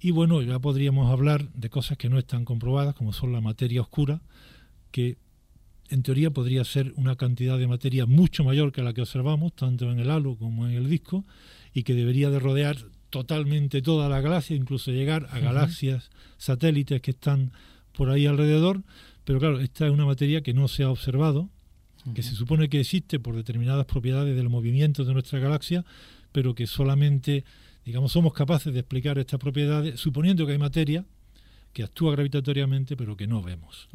[0.00, 3.80] Y bueno, ya podríamos hablar de cosas que no están comprobadas, como son la materia
[3.80, 4.20] oscura,
[4.90, 5.16] que
[5.90, 9.90] en teoría podría ser una cantidad de materia mucho mayor que la que observamos, tanto
[9.90, 11.24] en el halo como en el disco,
[11.72, 12.76] y que debería de rodear
[13.10, 17.52] totalmente toda la galaxia, incluso llegar a galaxias satélites que están
[17.92, 18.82] por ahí alrededor.
[19.24, 21.48] Pero claro, esta es una materia que no se ha observado,
[22.14, 25.84] que se supone que existe por determinadas propiedades del movimiento de nuestra galaxia,
[26.30, 27.44] pero que solamente,
[27.84, 31.04] digamos, somos capaces de explicar estas propiedades suponiendo que hay materia
[31.76, 33.86] que actúa gravitatoriamente pero que no vemos.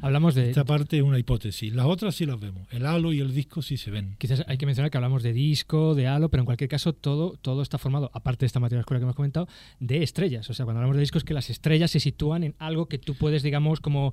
[0.00, 0.50] Hablamos de...
[0.50, 1.74] Esta parte es una hipótesis.
[1.74, 2.68] Las otras sí las vemos.
[2.70, 4.14] El halo y el disco sí se ven.
[4.16, 7.36] Quizás hay que mencionar que hablamos de disco, de halo, pero en cualquier caso todo,
[7.42, 9.48] todo está formado, aparte de esta materia oscura que hemos comentado,
[9.80, 10.48] de estrellas.
[10.50, 12.98] O sea, cuando hablamos de disco es que las estrellas se sitúan en algo que
[12.98, 14.12] tú puedes, digamos, como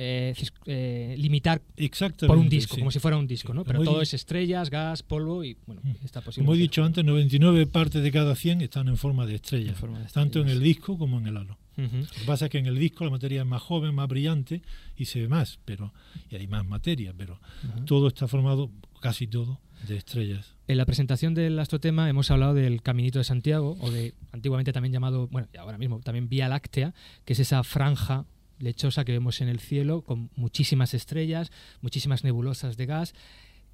[0.00, 0.32] eh,
[0.66, 1.60] eh, limitar
[2.24, 3.64] por un disco, como si fuera un disco, ¿no?
[3.64, 6.46] Pero todo es estrellas, gas, polvo y bueno, está posible.
[6.46, 9.76] Como he dicho antes, 99 partes de cada 100 están en forma de estrellas,
[10.12, 11.58] tanto en el disco como en el halo.
[11.76, 14.62] Lo que pasa es que en el disco la materia es más joven, más brillante
[14.96, 15.92] y se ve más, pero
[16.30, 17.40] y hay más materia, pero
[17.84, 20.54] todo está formado, casi todo, de estrellas.
[20.68, 24.92] En la presentación del astrotema hemos hablado del Caminito de Santiago, o de antiguamente también
[24.92, 28.26] llamado, bueno, ahora mismo también Vía Láctea, que es esa franja
[28.58, 33.14] lechosa que vemos en el cielo con muchísimas estrellas, muchísimas nebulosas de gas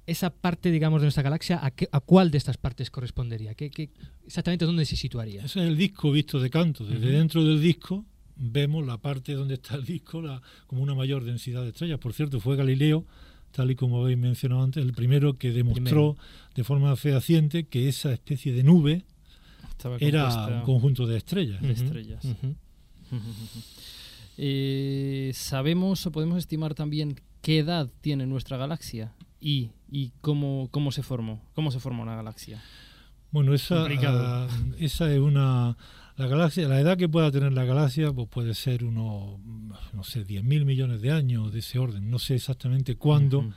[0.07, 3.55] esa parte, digamos, de nuestra galaxia, ¿a, qué, a cuál de estas partes correspondería?
[3.55, 3.89] ¿Qué, qué,
[4.25, 5.43] exactamente dónde se situaría?
[5.43, 6.85] Ese es el disco visto de canto.
[6.85, 11.23] Desde dentro del disco vemos la parte donde está el disco la, como una mayor
[11.23, 11.99] densidad de estrellas.
[11.99, 13.05] Por cierto, fue Galileo,
[13.51, 16.17] tal y como habéis mencionado antes, el primero que demostró
[16.53, 19.05] de forma fehaciente que esa especie de nube
[19.99, 21.61] era un conjunto de estrellas.
[21.61, 22.23] De estrellas.
[24.37, 29.13] Eh, ¿Sabemos o podemos estimar también qué edad tiene nuestra galaxia?
[29.45, 32.63] y, y cómo, cómo se formó, cómo se formó una galaxia.
[33.29, 34.47] Bueno, esa, ah,
[34.79, 35.77] esa es una
[36.17, 39.39] la galaxia, la edad que pueda tener la galaxia pues puede ser unos,
[39.93, 42.09] no sé, 10.000 millones de años de ese orden.
[42.09, 43.53] No sé exactamente cuándo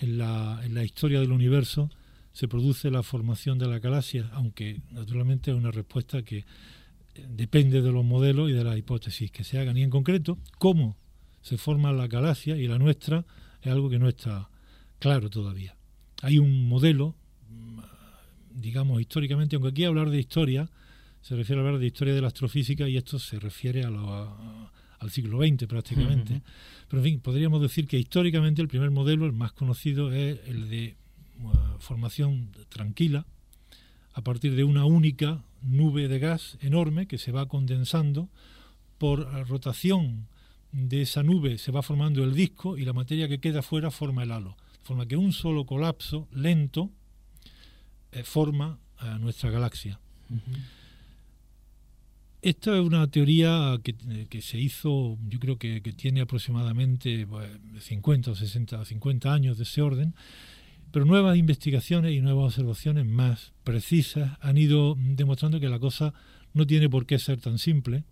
[0.00, 1.90] en, la, en la historia del universo
[2.32, 6.44] se produce la formación de la galaxia, aunque naturalmente es una respuesta que
[7.28, 9.76] depende de los modelos y de las hipótesis que se hagan.
[9.76, 10.96] Y en concreto, cómo
[11.40, 13.24] se forma la galaxia y la nuestra
[13.62, 14.48] es algo que no está
[14.98, 15.76] claro todavía.
[16.22, 17.14] Hay un modelo,
[18.50, 20.70] digamos, históricamente, aunque aquí hablar de historia,
[21.20, 23.90] se refiere a hablar de historia de la astrofísica y esto se refiere a
[25.04, 26.42] al siglo XX prácticamente.
[26.88, 30.68] Pero en fin, podríamos decir que históricamente el primer modelo, el más conocido, es el
[30.68, 30.96] de
[31.78, 33.26] formación tranquila,
[34.14, 38.28] a partir de una única nube de gas enorme que se va condensando.
[38.98, 40.28] Por rotación
[40.72, 44.22] de esa nube se va formando el disco y la materia que queda fuera forma
[44.22, 44.56] el halo.
[44.82, 46.90] Forma que un solo colapso lento
[48.12, 49.98] eh, forma a nuestra galaxia.
[52.40, 57.26] Esta es una teoría que, se hizo, yo creo que, tiene aproximadamente
[57.80, 60.14] 50 o 60, 50 años de ese orden,
[60.94, 66.14] pero nuevas investigaciones y nuevas observaciones más precisas han ido demostrando que la cosa
[66.52, 68.04] no tiene por qué ser tan simple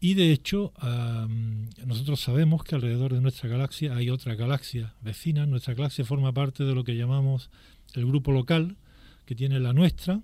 [0.00, 0.72] y de hecho,
[1.86, 5.46] nosotros sabemos que alrededor de nuestra galaxia hay otra galaxia vecina.
[5.46, 7.50] Nuestra galaxia forma parte de lo que llamamos
[7.94, 8.76] el grupo local,
[9.24, 10.20] que tiene la nuestra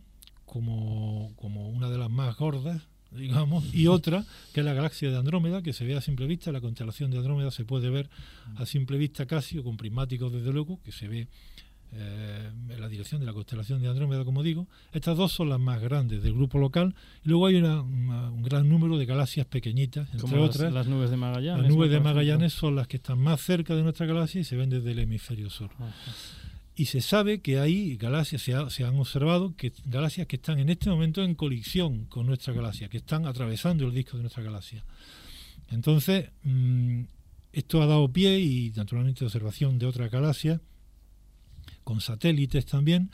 [0.47, 5.17] como, como una de las más gordas, digamos, y otra que es la galaxia de
[5.17, 6.51] Andrómeda, que se ve a simple vista.
[6.51, 8.11] La constelación de Andrómeda se puede ver
[8.57, 11.29] a simple vista casi, o con prismáticos desde luego, que se ve
[11.91, 14.67] eh, en la dirección de la constelación de Andrómeda, como digo.
[14.93, 16.95] Estas dos son las más grandes del grupo local.
[17.25, 20.73] Y luego hay un gran número de galaxias pequeñitas, entre otras.
[20.73, 21.63] Las nubes de Magallanes.
[21.63, 24.57] Las nubes de Magallanes son las que están más cerca de nuestra galaxia y se
[24.57, 25.71] ven desde el hemisferio sur.
[26.77, 30.91] Y se sabe que hay galaxias, se, han observado que galaxias que están en este
[30.91, 34.85] momento en colisión con nuestra galaxia, que están atravesando el disco de nuestra galaxia.
[35.71, 37.03] Entonces, mm,
[37.53, 40.61] esto ha dado pie y naturalmente observación de otras galaxias
[41.89, 43.11] con satélites también,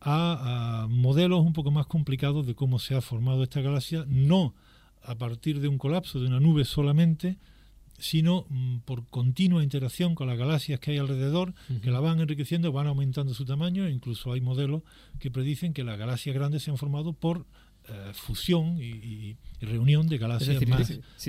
[0.00, 4.52] a, modelos un poco más complicados de cómo se ha formado esta galaxia, no
[5.04, 7.36] a partir de un colapso de una nube solamente,
[7.98, 11.54] sino mm, por continua interacción con las galaxias que hay alrededor,
[11.84, 14.82] que la van enriqueciendo, van aumentando su tamaño, e incluso hay modelos
[15.20, 17.46] que predicen que las galaxias grandes se han formado por
[17.88, 20.62] eh, fusión y, reunión de galaxias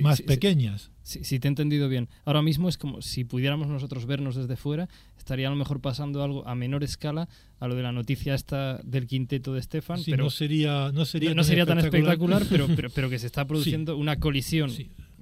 [0.01, 0.91] más, pequeñas.
[1.03, 2.09] Si, te he entendido bien.
[2.25, 6.23] Ahora mismo es como si pudiéramos nosotros vernos desde fuera, estaría a lo mejor pasando
[6.23, 7.29] algo a menor escala
[7.59, 10.01] a lo de la noticia esta del quinteto de Stefan.
[10.05, 13.45] pero no sería, no sería, no, sería tan espectacular, pero, pero, pero, que se está
[13.45, 14.71] produciendo una colisión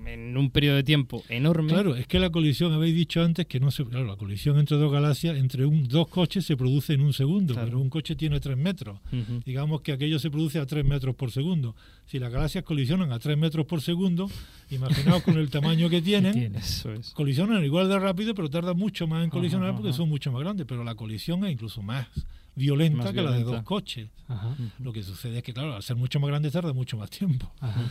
[0.06, 1.70] en un periodo de tiempo enorme.
[1.72, 3.86] Claro, es que la colisión, habéis dicho antes que no se.
[3.86, 7.54] Claro, la colisión entre dos galaxias, entre un, dos coches se produce en un segundo,
[7.54, 7.68] Claro.
[7.70, 9.00] pero un coche tiene tres metros.
[9.46, 11.76] Digamos que aquello se produce a tres metros por segundo.
[12.06, 14.30] Si las galaxias colisionan a tres metros por segundo,
[14.70, 16.56] imaginaos con el tamaño que tienen.
[16.56, 17.12] Eso es.
[17.12, 20.66] colisionan igual de rápido, pero tardan mucho más en colisionar porque son mucho más grandes.
[20.68, 22.08] Pero la colisión es incluso más
[22.56, 24.10] violenta Más que la de dos coches.
[24.28, 27.10] Ajá, Lo que sucede es que, claro, al ser mucho más grande tarda mucho más
[27.10, 27.52] tiempo.
[27.60, 27.82] ajá.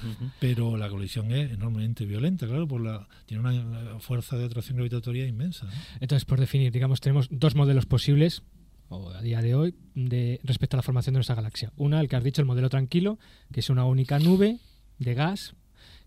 [0.41, 5.27] Pero la colisión es enormemente violenta, claro, por la tiene una fuerza de atracción gravitatoria
[5.27, 5.67] inmensa.
[5.67, 5.73] ¿no?
[6.01, 8.43] Entonces, por definir, digamos, tenemos dos modelos posibles
[8.89, 11.73] o a día de hoy de respecto a la formación de nuestra galaxia.
[11.77, 13.19] Una, el que has dicho, el modelo tranquilo,
[13.53, 14.59] que es una única nube
[14.99, 15.55] de gas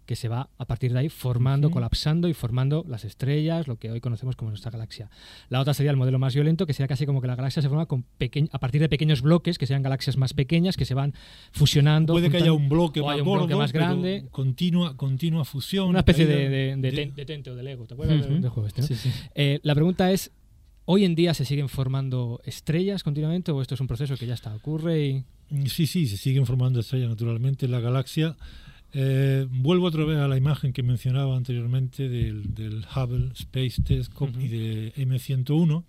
[0.08, 3.92] que se va a partir de ahí formando, colapsando y formando las estrellas, lo que
[3.92, 5.12] hoy conocemos como nuestra galaxia.
[5.50, 7.68] La otra sería el modelo más violento, que sería casi como que la galaxia se
[7.70, 8.06] forma con
[8.52, 11.14] a partir de pequeños bloques, que sean galaxias más pequeñas, que se van
[11.52, 12.14] fusionando.
[12.14, 14.26] Puede que haya un bloque más haya un bloque gordo, más grande.
[14.32, 15.90] continua, continua fusión.
[15.90, 17.86] Una especie de, caída de, de de- ten- de Tente o de Lego.
[17.86, 18.42] ¿Te acuerdas del- Ujú.
[18.42, 18.82] del juego este?
[18.82, 18.88] no?
[18.88, 19.12] Sí, sí.
[19.36, 20.32] Eh, la pregunta es,
[20.86, 24.34] ¿hoy en día se siguen formando estrellas continuamente o esto es un proceso que ya
[24.36, 25.24] está, ocurre y...
[25.68, 28.36] Sí, sí, se siguen formando estrellas naturalmente en la galaxia.
[28.94, 34.42] Eh, vuelvo otra vez a la imagen que mencionaba anteriormente del, del Hubble Space Telescope
[34.42, 35.84] y de M101.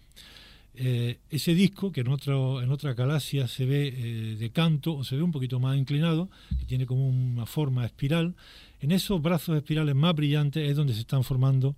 [0.81, 5.03] Eh, ese disco, que en, otro, en otra galaxia se ve eh, de canto o
[5.03, 8.37] se ve un poquito más inclinado, que tiene como una forma espiral,
[8.81, 11.75] en esos brazos espirales más brillantes es donde se están formando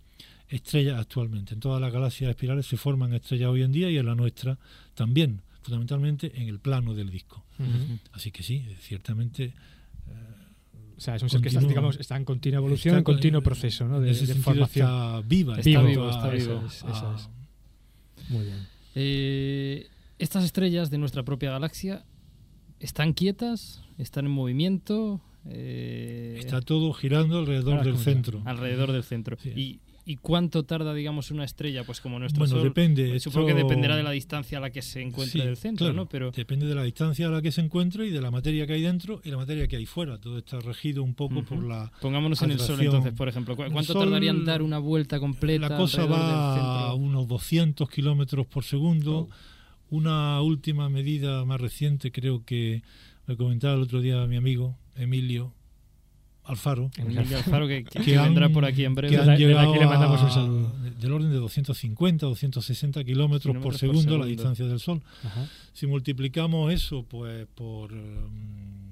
[0.48, 1.54] estrellas actualmente.
[1.54, 4.58] En todas las galaxias espirales se forman estrellas hoy en día y en la nuestra
[4.94, 7.42] también, fundamentalmente en el plano del disco.
[8.12, 9.54] Así que sí, ciertamente
[11.00, 13.14] O sea, es un ser que está, digamos, está en continua evolución, Está en con-
[13.14, 13.96] continuo proceso ¿no?
[13.96, 14.86] en de, ese de formación.
[14.86, 15.58] está viva.
[15.58, 16.62] Está vivo, está vivo.
[16.66, 18.28] Eso es, eso es.
[18.28, 18.66] Muy bien.
[18.94, 19.86] Eh,
[20.18, 22.04] estas estrellas de nuestra propia galaxia
[22.80, 25.22] están quietas, están en movimiento.
[25.46, 28.42] eh, Está todo girando alrededor del centro.
[28.44, 29.38] alrededor del centro.
[29.42, 29.52] Sí.
[29.56, 31.84] ¿Y, y cuánto tarda, digamos, una estrella?
[31.84, 32.64] Pues como nuestro Bueno, Sol.
[32.64, 33.04] depende.
[33.04, 35.56] pues esto- supongo que dependerá de la distancia a la que se encuentre Sí, del
[35.56, 36.06] centro, claro, ¿no?
[36.08, 38.72] Pero Depende de la distancia a la que se encuentra y de la materia que
[38.72, 40.18] hay dentro y la materia que hay fuera.
[40.18, 41.92] Todo está regido un poco por la...
[42.00, 43.56] pongámonos en el Sol entonces, por ejemplo.
[43.56, 45.68] ¿Cu- El ¿Cuánto Sol- tardaría en dar una vuelta completa?
[45.68, 49.28] La cosa del va a unos 200 kilómetros por segundo.
[49.90, 52.82] Una última medida más reciente, creo que
[53.26, 55.52] me comentaba el otro día mi amigo Emilio
[56.50, 59.16] Alfaro, Emilio Alfaro, que, que- vendrá por aquí en breve.
[59.16, 60.72] Desde- han desde llegado aquí le mandamos un a- saludo.
[61.00, 65.00] del orden de 250, 260 kilómetros por segundo la distancia del Sol.
[65.24, 65.48] Ajá.
[65.72, 67.92] Si multiplicamos eso, pues por.
[67.92, 68.90] mm,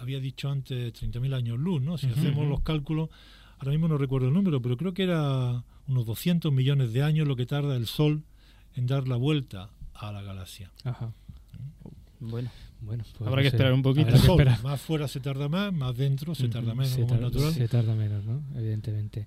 [0.00, 1.98] había dicho antes 30.000 años luz, ¿no?
[1.98, 3.08] Si hacemos los cálculos,
[3.58, 7.26] ahora mismo no recuerdo el número, pero creo que era unos 200 millones de años
[7.26, 8.22] lo que tarda el Sol
[8.76, 10.70] en dar la vuelta a la galaxia.
[10.84, 11.12] Ajá.
[12.20, 13.56] Bueno, Bueno, pues Habrá no que sé.
[13.56, 14.10] esperar un poquito.
[14.62, 17.52] Más fuera se tarda más, más dentro se tarda menos, se, como es tar- natural.
[17.54, 18.42] se tarda menos, ¿no?
[18.54, 19.26] Evidentemente.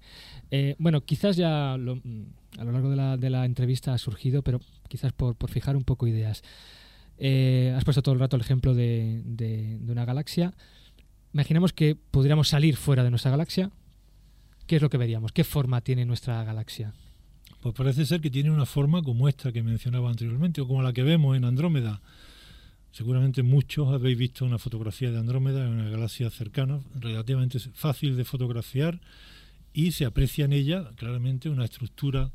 [0.49, 2.23] Eh, bueno, quizás ya lo- mm,
[2.59, 5.75] a lo largo de la, de la entrevista ha surgido, pero quizás por, por fijar
[5.75, 6.43] un poco ideas.
[7.17, 10.53] Eh, has puesto todo el rato el ejemplo de, de- de una galaxia.
[11.33, 13.69] Imaginemos que pudiéramos salir fuera de nuestra galaxia.
[14.65, 15.31] ¿Qué es lo que veríamos?
[15.33, 16.93] ¿Qué forma tiene nuestra galaxia?
[17.61, 20.93] Pues parece ser que tiene una forma como esta que mencionaba anteriormente, o como la
[20.93, 22.01] que vemos en Andrómeda.
[22.91, 28.25] Seguramente muchos habéis visto una fotografía de Andrómeda en una galaxia cercana, relativamente fácil de
[28.25, 28.99] fotografiar,
[29.73, 32.31] y se aprecia en ella claramente una estructura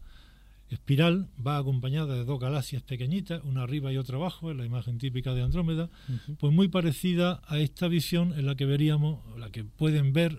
[0.71, 4.99] espiral, va acompañada de dos galaxias pequeñitas, una arriba y otra abajo, es la imagen
[4.99, 5.91] típica de Andrómeda,
[6.39, 10.39] pues muy parecida a esta visión en la que veríamos, la que pueden ver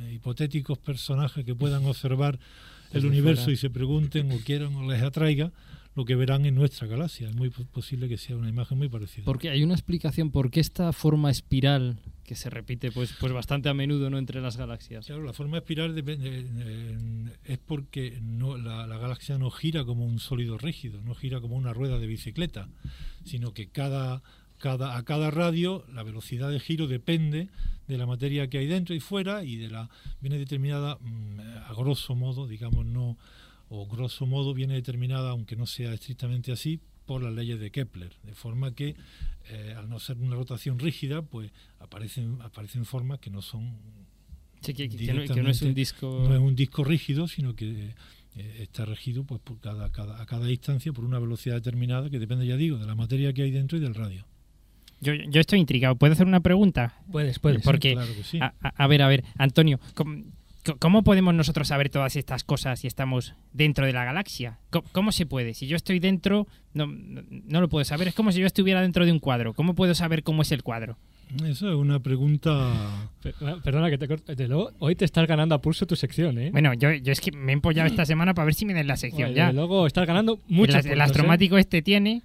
[0.00, 2.38] eh, hipotéticos personajes que puedan observar
[2.92, 5.50] el universo y se pregunten o quieran o les atraiga
[5.94, 7.28] lo que verán en nuestra galaxia.
[7.28, 9.24] Es muy po- posible que sea una imagen muy parecida.
[9.24, 13.68] Porque hay una explicación por qué esta forma espiral que se repite pues, pues bastante
[13.68, 15.04] a menudo no entre las galaxias.
[15.06, 16.98] Claro, la forma espiral depende- eh,
[17.44, 21.56] es porque no, la, la galaxia no gira como un sólido rígido, no gira como
[21.56, 22.68] una rueda de bicicleta,
[23.24, 24.22] sino que cada,
[24.58, 27.48] cada, a cada radio la velocidad de giro depende
[27.88, 29.90] de la materia que hay dentro y fuera y de la
[30.20, 33.18] viene determinada mm, a grosso modo, digamos no
[33.74, 38.12] o grosso modo viene determinada, aunque no sea estrictamente así, por las leyes de Kepler,
[38.22, 38.94] de forma que
[39.50, 41.50] eh, al no ser una rotación rígida, pues
[41.80, 43.72] aparecen aparecen formas que no son
[44.60, 46.24] Sí, que, que- que no, que no es un disco...
[46.28, 47.94] no es un disco rígido, sino que
[48.36, 52.18] eh, está regido pues por cada, cada, a cada instancia por una velocidad determinada que
[52.20, 54.24] depende, ya digo, de la materia que hay dentro y del radio.
[55.00, 55.96] Yo, yo estoy intrigado.
[55.96, 56.94] ¿Puedo hacer una pregunta?
[57.10, 57.62] Puedes, puedes.
[57.62, 58.38] Porque, Claro que sí.
[58.40, 60.22] a, a- a ver, a ver, Antonio, ¿cómo,
[60.78, 64.58] cómo podemos nosotros saber todas estas cosas si estamos dentro de la galaxia?
[64.70, 65.54] ¿Cómo, cómo se puede?
[65.54, 68.08] Si yo estoy dentro, no, no, no lo puedo saber.
[68.08, 69.54] Es como si yo estuviera dentro de un cuadro.
[69.54, 70.96] ¿Cómo puedo saber cómo es el cuadro?
[71.46, 73.08] Eso es una pregunta.
[73.64, 74.32] Perdona que te corte.
[74.34, 76.50] Desde luego, hoy te estás ganando a pulso tu sección, ¿eh?
[76.50, 78.86] Bueno, yo, yo es que me he empollado esta semana para ver si me den
[78.86, 79.46] la sección Bueno, ya.
[79.46, 80.78] desde luego estás ganando mucho.
[80.78, 82.22] el, el astromático este tiene.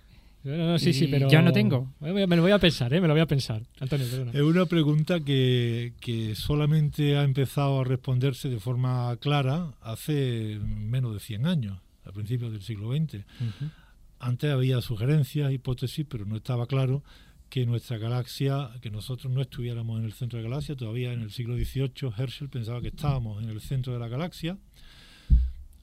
[0.56, 1.30] No, no, sí, sí, pero.
[1.30, 1.94] yo no tengo.
[2.00, 3.02] Me me lo voy a pensar, ¿eh?
[3.02, 3.64] Me lo voy a pensar.
[3.80, 4.32] Antonio, perdona.
[4.32, 11.14] Es una pregunta que, que solamente ha empezado a responderse de forma clara hace menos
[11.14, 13.26] de 100 años, a principios del siglo XX.
[14.20, 17.04] Antes había sugerencias, hipótesis, pero no estaba claro
[17.50, 20.76] que nuestra galaxia, que nosotros no estuviéramos en el centro de la galaxia.
[20.76, 24.58] Todavía en el siglo XVIII Herschel pensaba que estábamos en el centro de la galaxia,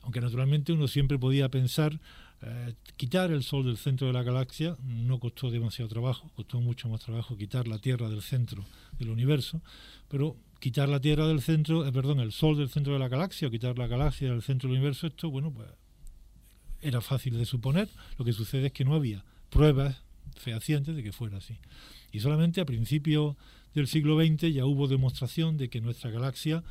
[0.03, 2.01] aunque naturalmente uno siempre podía pensar
[2.47, 6.91] eh, quitar el Sol del centro de la galaxia no costó demasiado trabajo, costó mucho
[6.91, 8.65] más trabajo quitar la Tierra del centro
[8.99, 9.63] del universo,
[10.09, 13.49] pero quitar la Tierra del centro, eh, perdón, el Sol del centro de la galaxia
[13.49, 15.69] o quitar la galaxia del centro del universo, esto, bueno, pues
[16.83, 17.89] era fácil de suponer.
[18.19, 19.97] Lo que sucede es que no había pruebas
[20.37, 21.57] fehacientes de que fuera así.
[22.13, 23.37] Y solamente a principios
[23.75, 26.63] del siglo XX ya hubo demostración de que nuestra galaxia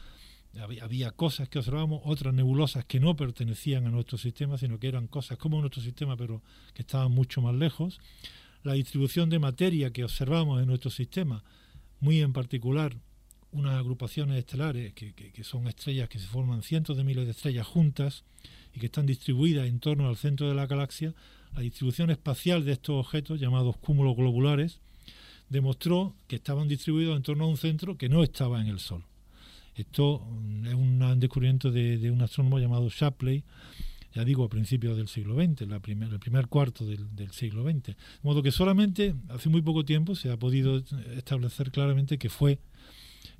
[0.61, 5.07] había, cosas que observamos, otras nebulosas que no pertenecían a nuestro sistema, sino que eran
[5.07, 6.41] cosas como nuestro sistema, pero
[6.73, 7.99] que estaban mucho más lejos.
[8.63, 11.43] La distribución de materia que observamos en nuestro sistema,
[11.99, 12.95] muy en particular
[13.51, 17.31] unas agrupaciones estelares, que, que- que son estrellas que se forman cientos de miles de
[17.31, 18.23] estrellas juntas
[18.73, 21.13] y que están distribuidas en torno al centro de la galaxia,
[21.53, 24.79] la distribución espacial de estos objetos, llamados cúmulos globulares,
[25.49, 29.03] demostró que estaban distribuidos en torno a un centro que no estaba en el Sol.
[29.75, 33.43] Esto mm, es un descubrimiento de, un astrónomo llamado Shapley,
[34.13, 35.79] ya digo, a principios del siglo XX, el
[36.19, 37.87] primer cuarto del, siglo XX.
[37.87, 40.83] De modo que solamente hace muy poco tiempo se ha podido
[41.15, 42.59] establecer claramente que fue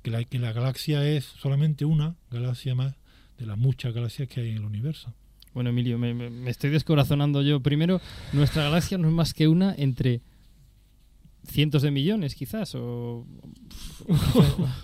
[0.02, 2.94] que la, que la galaxia es solamente una galaxia más
[3.38, 5.14] de las muchas galaxias que hay en el universo.
[5.54, 7.60] Bueno, Emilio, me- me estoy descorazonando yo.
[7.60, 8.00] Primero,
[8.32, 10.20] nuestra galaxia no es más que una entre
[11.46, 13.26] cientos de millones, quizás, o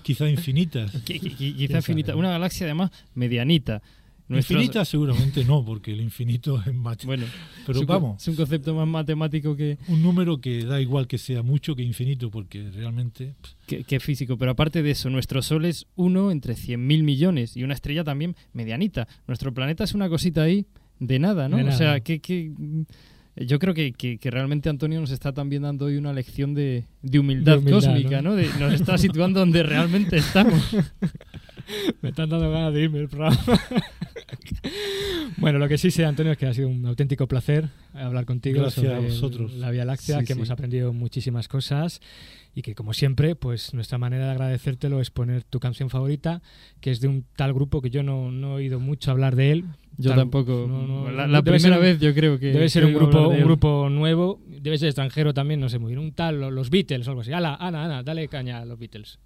[0.02, 0.92] Quizá infinitas.
[1.04, 2.16] qui- qui- qui- ¿Quién quizá infinita.
[2.16, 3.82] Una galaxia además medianita.
[4.28, 7.04] Nuestros- Infinitas seguramente no, porque el infinito es más...
[7.04, 7.26] Bueno,
[7.66, 11.42] pero vamos, es un concepto más matemático que, un número que da igual que sea
[11.42, 13.34] mucho que infinito, porque realmente
[13.66, 14.36] que, que físico.
[14.38, 18.36] Pero aparte de eso, nuestro Sol es uno entre 100.000 millones y una estrella también
[18.52, 19.08] medianita.
[19.26, 20.64] Nuestro planeta es una cosita ahí
[21.00, 21.56] de nada, ¿no?
[21.56, 22.52] De O sea, que, que-
[23.46, 26.84] yo creo que, que- que realmente Antonio nos está también dando hoy una lección de,
[27.02, 28.30] de humildad, De humildad, cósmica, ¿no?
[28.30, 28.36] ¿no?
[28.36, 30.62] De- nos está situando donde realmente estamos.
[32.02, 33.38] Me están dando ganas de irme el programa.
[35.36, 38.60] bueno, lo que sí sé, Antonio, es que ha sido un auténtico placer hablar contigo
[38.62, 39.52] Gracias sobre a vosotros.
[39.54, 40.38] la Vía Láctea, Sí, que sí.
[40.38, 42.00] hemos aprendido muchísimas cosas
[42.54, 46.42] y que, como siempre, pues nuestra manera de agradecértelo es poner tu canción favorita,
[46.80, 49.52] que es de un tal grupo que yo no, no he oído mucho hablar de
[49.52, 49.64] él.
[50.08, 50.66] Yo tampoco.
[50.68, 52.46] no, no, la primera ser- vez yo creo que...
[52.52, 55.98] Debe ser un grupo, un grupo nuevo, debe ser extranjero también, no sé muy bien.
[55.98, 57.32] Un tal, lo- los Beatles o algo así.
[57.32, 59.18] Ala, Ana, Ana, dale caña a los Beatles.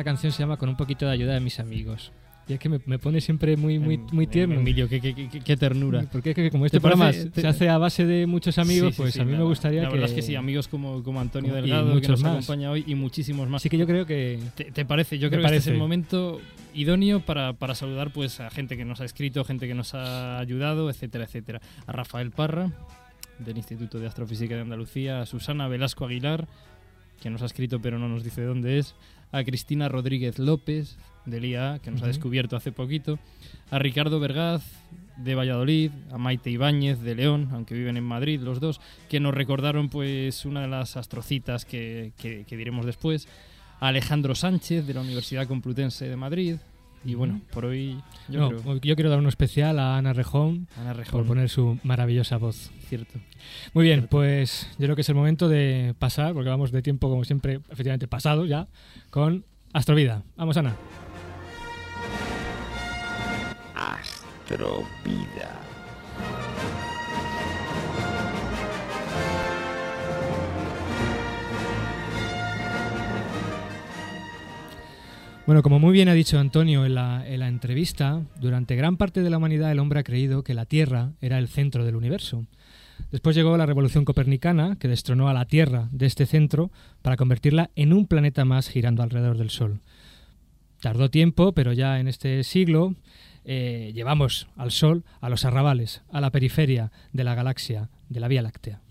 [0.00, 2.10] Esta canción se llama Con un poquito de ayuda de mis amigos.
[2.48, 4.56] Y es que me, me pone siempre muy, muy, muy tierno.
[4.56, 6.04] Emilio, qué, qué- qué- qué ternura.
[6.10, 8.58] Porque es que como este ¿Te parece- programa te- se hace a base de muchos
[8.58, 9.92] amigos, Sí, sí, pues sí, a mí la- me gustaría la que...
[9.94, 12.32] verdad es que sí, amigos como, como Antonio Como- Delgado, que nos más.
[12.32, 13.60] acompaña hoy, y muchísimos más.
[13.62, 14.40] Así que yo creo que...
[14.56, 15.18] ¿Te, te parece?
[15.18, 15.70] Yo creo que este es parece.
[15.72, 16.40] el momento
[16.74, 20.38] idóneo para, para saludar pues a gente que nos ha escrito, gente que nos ha
[20.40, 21.60] ayudado, etcétera, etcétera.
[21.86, 22.72] A Rafael Parra,
[23.38, 26.48] del Instituto de Astrofísica de Andalucía, a Susana Velasco Aguilar,
[27.22, 28.94] que nos ha escrito pero no nos dice dónde es,
[29.32, 33.18] a Cristina Rodríguez López, del IA, que nos ha descubierto hace poquito,
[33.70, 34.64] a Ricardo Vergaz,
[35.18, 39.34] de Valladolid, a Maite Ibáñez, de León, aunque viven en Madrid los dos, que nos
[39.34, 43.28] recordaron pues una de las astrocitas que, que- que diremos después,
[43.80, 46.56] a Alejandro Sánchez, de la Universidad Complutense de Madrid,
[47.04, 47.98] y bueno, por hoy
[48.28, 48.80] yo no, creo...
[48.80, 52.70] yo quiero dar uno especial a Ana Rejón Ana por poner su maravillosa voz.
[52.88, 53.18] cierto.
[53.72, 57.08] Muy bien, pues yo creo que es el momento de pasar, porque vamos de tiempo
[57.08, 58.68] como siempre, efectivamente pasado ya,
[59.10, 60.22] con Astrovida.
[60.36, 60.76] Vamos, Ana.
[63.74, 65.69] Astrovida.
[75.50, 79.20] Bueno, como muy bien ha dicho Antonio en la, en la entrevista, durante gran parte
[79.20, 82.46] de la humanidad el hombre ha creído que la Tierra era el centro del universo.
[83.10, 86.70] Después llegó la revolución copernicana, que destronó a la Tierra de este centro
[87.02, 89.80] para convertirla en un planeta más girando alrededor del Sol.
[90.80, 92.94] Tardó tiempo, pero ya en este siglo
[93.44, 98.28] eh, llevamos al Sol a los arrabales, a la periferia de la galaxia, de la
[98.28, 98.82] Vía Láctea.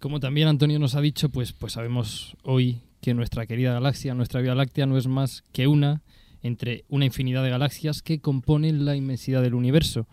[0.00, 4.40] Como también Antonio nos ha dicho, pues, pues sabemos hoy que nuestra querida galaxia, nuestra
[4.40, 6.02] Vía Láctea, no es más que una
[6.40, 10.06] entre una infinidad de galaxias que componen la inmensidad del universo.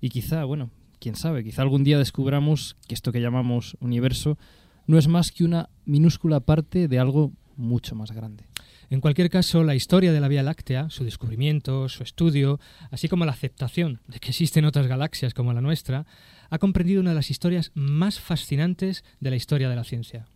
[0.00, 4.38] Y quizá, bueno, quién sabe, quizá algún día descubramos que esto que llamamos universo
[4.86, 8.46] no es más que una minúscula parte de algo mucho más grande.
[8.88, 12.58] En cualquier caso, la historia de la Vía Láctea, su descubrimiento, su estudio,
[12.90, 16.06] así como la aceptación de que existen otras galaxias como la nuestra,
[16.48, 20.26] ha comprendido una de las historias más fascinantes de la historia de la ciencia.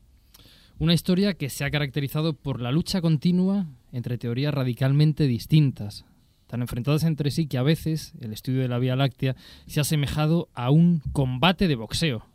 [0.81, 6.05] Una historia que se ha caracterizado por la lucha continua entre teorías radicalmente distintas,
[6.49, 9.37] tan enfrentadas entre sí que a veces el estudio de la Vía Láctea
[9.69, 12.27] se ha asemejado a un combate de boxeo.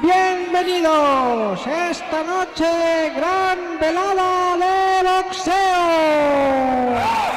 [0.00, 2.64] Bienvenidos esta noche,
[3.14, 7.31] gran velada de boxeo.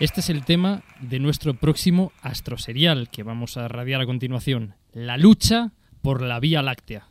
[0.00, 5.16] Este es el tema de nuestro próximo astroserial que vamos a radiar a continuación, la
[5.16, 5.72] lucha
[6.02, 7.08] por la Vía Láctea.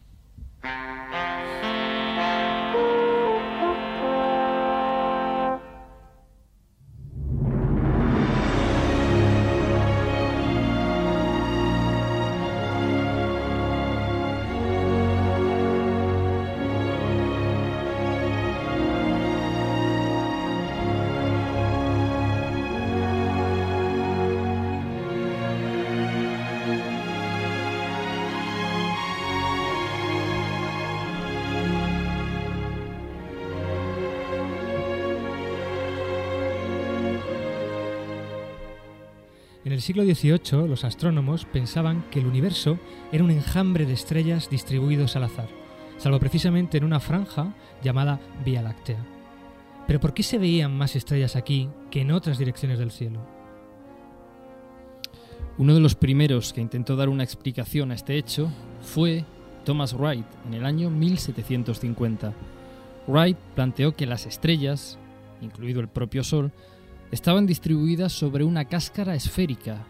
[39.88, 42.77] Siglo XVIII, los astrónomos pensaban que el universo
[43.13, 45.47] era un enjambre de estrellas distribuidos al azar,
[45.97, 48.97] salvo precisamente en una franja llamada Vía Láctea.
[49.88, 53.21] Pero ¿por qué se veían más estrellas aquí que en otras direcciones del cielo?
[55.57, 59.23] Uno de los primeros que intentó dar una explicación a este hecho fue
[59.63, 62.33] Thomas Wright en el año 1750.
[63.07, 64.99] Wright planteó que las estrellas,
[65.39, 66.51] incluido el propio Sol,
[67.12, 69.86] estaban distribuidas sobre una cáscara esférica,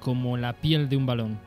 [0.00, 1.38] como la piel de un balón.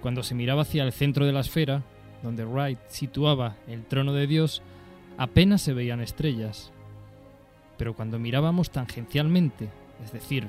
[0.00, 1.82] Cuando se miraba hacia el centro de la esfera,
[2.22, 4.62] donde Wright situaba el trono de Dios,
[5.18, 6.72] apenas se veían estrellas.
[7.76, 9.68] Pero cuando mirábamos tangencialmente,
[10.04, 10.48] es decir,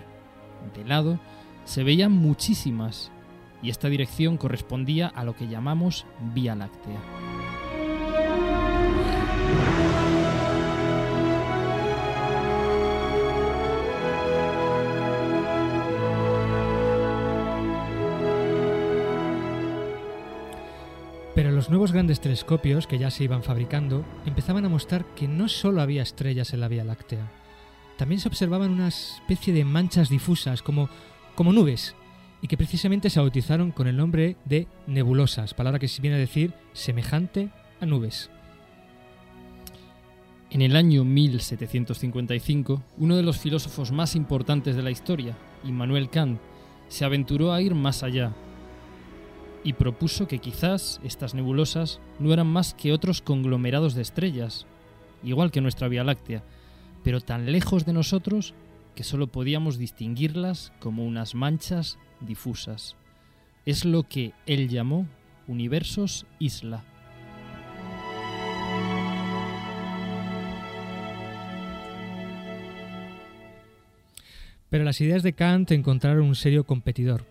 [0.75, 1.19] de lado,
[1.65, 3.11] se veían muchísimas,
[3.61, 7.36] y esta dirección correspondía a lo que llamamos Vía Láctea.
[21.57, 25.81] Los nuevos grandes telescopios que ya se iban fabricando empezaban a mostrar que no solo
[25.81, 27.31] había estrellas en la Vía Láctea,
[27.97, 30.87] también se observaban una especie de manchas difusas como,
[31.33, 31.95] como nubes,
[32.43, 36.53] y que precisamente se bautizaron con el nombre de nebulosas, palabra que viene a decir
[36.73, 37.49] semejante
[37.81, 38.29] a nubes.
[40.51, 46.39] En el año 1755, uno de los filósofos más importantes de la historia, Immanuel Kant,
[46.87, 48.35] se aventuró a ir más allá.
[49.67, 54.65] Y propuso que quizás estas nebulosas no eran más que otros conglomerados de estrellas,
[55.25, 56.41] igual que nuestra Vía Láctea,
[57.03, 58.53] pero tan lejos de nosotros
[58.95, 62.95] que solo podíamos distinguirlas como unas manchas difusas.
[63.65, 65.05] Es lo que él llamó
[65.49, 66.85] universos isla.
[74.69, 77.25] Pero las ideas de Kant encontraron un serio competidor.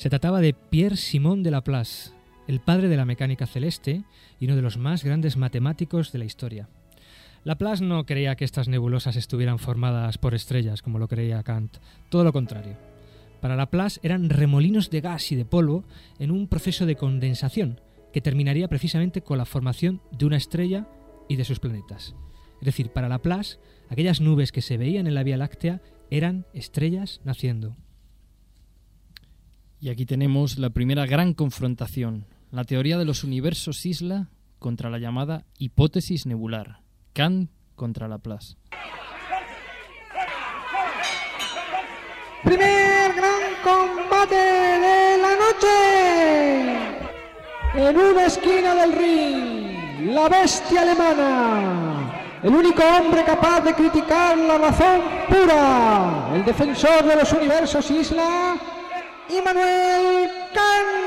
[0.00, 2.12] Se trataba de Pierre Simon de Laplace,
[2.48, 4.02] el padre de la mecánica celeste
[4.38, 6.70] y uno de los más grandes matemáticos de la historia.
[7.44, 11.76] Laplace no creía que estas nebulosas estuvieran formadas por estrellas, como lo creía Kant,
[12.08, 12.78] todo lo contrario.
[13.42, 15.84] Para Laplace eran remolinos de gas y de polvo
[16.18, 20.88] en un proceso de condensación que terminaría precisamente con la formación de una estrella
[21.28, 22.14] y de sus planetas.
[22.58, 23.58] Es decir, para Laplace,
[23.90, 27.76] aquellas nubes que se veían en la Vía Láctea eran estrellas naciendo.
[29.82, 34.28] Y aquí tenemos la primera gran confrontación, la teoría de los universos isla
[34.58, 36.80] contra la llamada hipótesis nebular,
[37.14, 38.56] Kant contra Laplace.
[42.44, 45.78] Primer gran combate de la noche.
[47.88, 54.58] En una esquina del ring, la bestia alemana, el único hombre capaz de criticar la
[54.58, 58.58] razón pura, el defensor de los universos isla,
[59.30, 61.00] Immanuel Kant.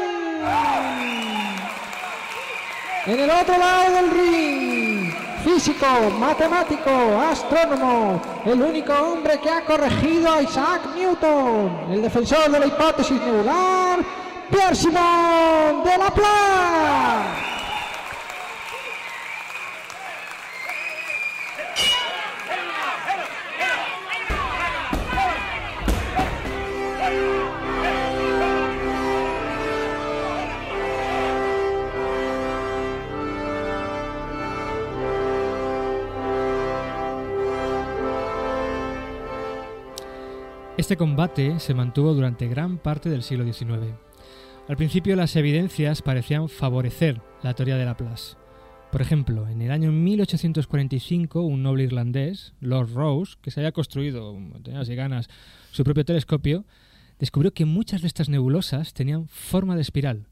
[3.05, 5.13] En el otro lado del ring,
[5.43, 5.85] físico,
[6.19, 6.89] matemático,
[7.29, 13.19] astrónomo, el único hombre que ha corregido a Isaac Newton, el defensor de la hipótesis
[13.21, 13.99] nebular,
[14.49, 17.42] Pierre Simon de Laplace.
[40.83, 43.93] Este combate se mantuvo durante gran parte del siglo XIX.
[44.67, 48.35] Al principio las evidencias parecían favorecer la teoría de Laplace.
[48.91, 54.37] Por ejemplo, en el año 1845 un noble irlandés, Lord Rose, que se había construido,
[54.61, 55.29] tenía así ganas,
[55.71, 56.65] su propio telescopio,
[57.17, 60.27] descubrió que muchas de estas nebulosas tenían forma de espiral,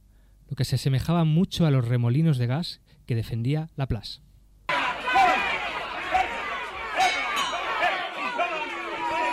[0.49, 4.19] lo que se asemejaba mucho a los remolinos de gas que defendía Laplace.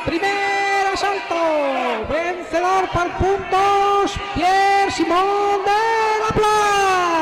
[0.07, 0.58] Primer
[0.99, 7.18] asalto, vencedor por puntos, Pierre Simon de Laplace.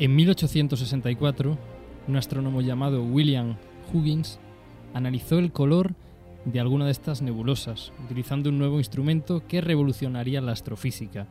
[0.00, 1.58] En 1864,
[2.08, 3.58] un astrónomo llamado William
[3.92, 4.40] Huggins
[4.94, 5.94] analizó el color
[6.46, 11.28] de alguna de estas nebulosas, utilizando un nuevo instrumento que revolucionaría la astrofísica.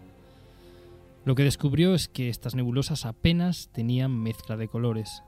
[1.26, 5.24] Lo que descubrió es que estas nebulosas apenas tenían mezcla de colores.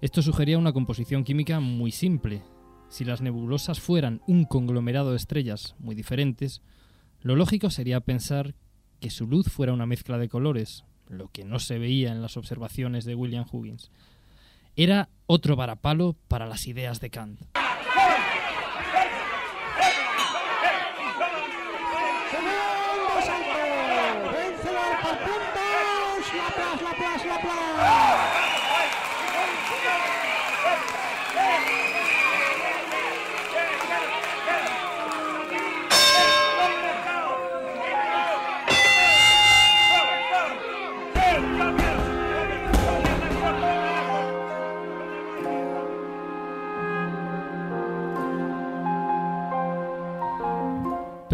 [0.00, 2.42] Esto sugería una composición química muy simple.
[2.88, 6.60] Si las nebulosas fueran un conglomerado de estrellas muy diferentes,
[7.20, 8.56] lo lógico sería pensar
[8.98, 12.36] que su luz fuera una mezcla de colores, lo que no se veía en las
[12.36, 13.90] observaciones de William Huggins.
[14.76, 17.40] Era otro varapalo para las ideas de Kant.
[26.34, 28.37] Laplace, Laplace, Laplace.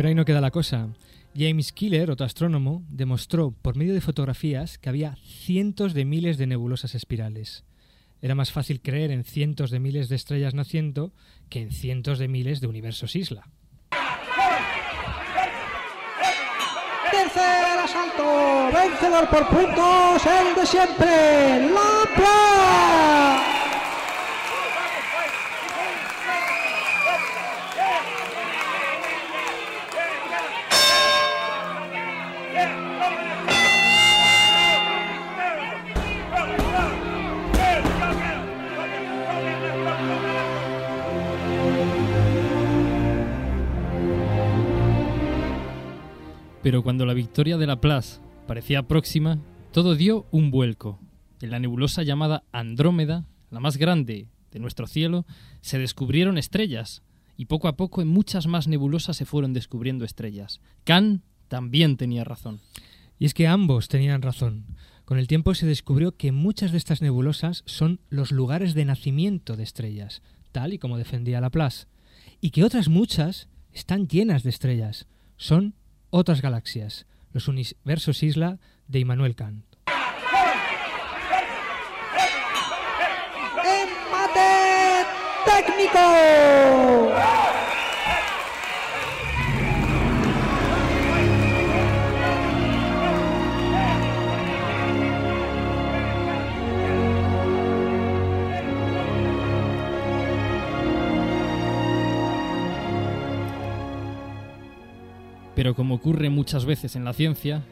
[0.05, 0.91] Pero ahí no queda la cosa.
[1.35, 6.47] James Killer, otro astrónomo, demostró por medio de fotografías que había cientos de miles de
[6.47, 7.65] nebulosas espirales.
[8.21, 11.15] Era más fácil creer en cientos de miles de estrellas naciendo
[11.49, 13.49] que en cientos de miles de universos isla.
[17.11, 21.15] Tercer asalto, vencedor por puntos, el de siempre.
[46.65, 49.39] Pero cuando la victoria de Laplace parecía próxima,
[49.71, 50.99] todo dio un vuelco.
[51.43, 55.27] En la nebulosa llamada Andrómeda, la más grande de nuestro cielo,
[55.61, 57.03] se descubrieron estrellas,
[57.37, 60.63] y poco a poco en muchas más nebulosas se fueron descubriendo estrellas.
[60.85, 62.61] Kant también tenía razón.
[63.19, 64.65] Y es que ambos tenían razón.
[65.05, 69.57] Con el tiempo se descubrió que muchas de estas nebulosas son los lugares de nacimiento
[69.57, 71.89] de estrellas, tal y como defendía Laplace,
[72.41, 75.07] y que otras muchas están llenas de estrellas.
[75.37, 75.75] Son
[76.17, 79.65] otras galaxias, los universos isla de Immanuel Kant.
[83.65, 85.05] ¡Empate
[85.45, 85.99] técnico!
[105.55, 107.63] Pero como ocurre muchas veces en la ciencia,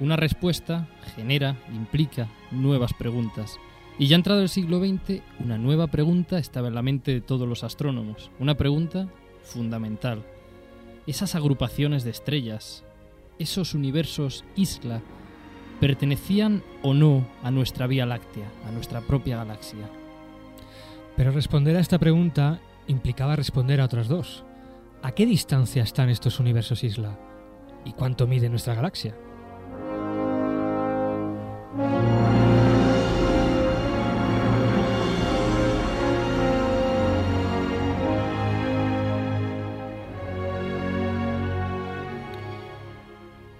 [0.00, 3.58] una respuesta genera, implica nuevas preguntas.
[3.98, 7.46] Y ya entrado el siglo XX, una nueva pregunta estaba en la mente de todos
[7.46, 8.30] los astrónomos.
[8.38, 9.08] Una pregunta
[9.42, 10.24] fundamental.
[11.06, 12.82] Esas agrupaciones de estrellas,
[13.38, 15.02] esos universos isla,
[15.80, 19.90] ¿pertenecían o no a nuestra Vía Láctea, a nuestra propia galaxia?
[21.16, 24.44] Pero responder a esta pregunta implicaba responder a otras dos.
[25.02, 27.18] ¿A qué distancia están estos universos isla?
[27.86, 29.16] ¿Y cuánto mide nuestra galaxia?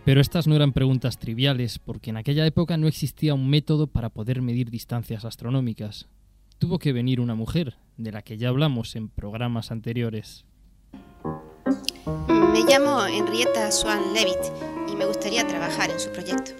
[0.05, 4.11] Pero estas no eran preguntas triviales, porque en aquella época no existía un método para
[4.11, 6.07] poder medir distancias astronómicas.
[6.59, 10.45] Tuvo que venir una mujer, de la que ya hablamos en programas anteriores.
[12.61, 14.52] Me llamo Henrietta Swan Levitt
[14.86, 16.50] y me gustaría trabajar en su proyecto.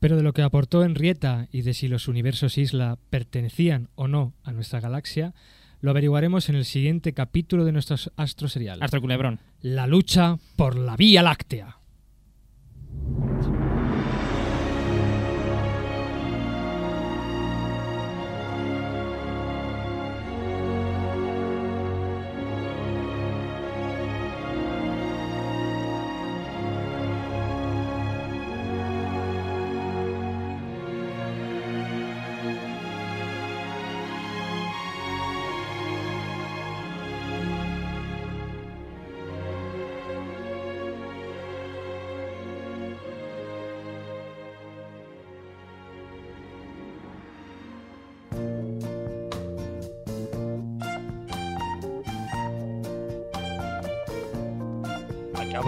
[0.00, 4.34] Pero de lo que aportó Henrietta y de si los universos isla pertenecían o no
[4.42, 5.32] a nuestra galaxia,
[5.80, 8.82] lo averiguaremos en el siguiente capítulo de nuestro astro serial.
[8.82, 9.38] Astro Culebrón.
[9.60, 11.78] La lucha por la Vía Láctea.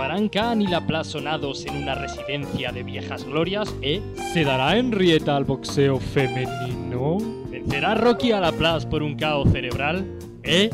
[0.02, 4.02] ¿Acabarán Khan y Laplace sonados en una residencia de viejas glorias, eh?
[4.32, 7.18] ¿Se dará Henrietta al boxeo femenino?
[7.48, 10.70] ¿Vencerá Rocky a Laplace por un caos cerebral, eh?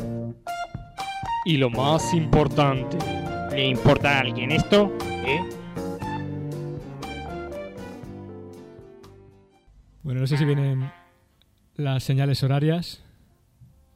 [1.45, 2.97] Y lo más importante,
[3.51, 4.91] ¿le importa a alguien esto,
[5.23, 5.47] eh?
[10.01, 10.91] Bueno, no sé si vienen
[11.75, 13.03] las señales horarias.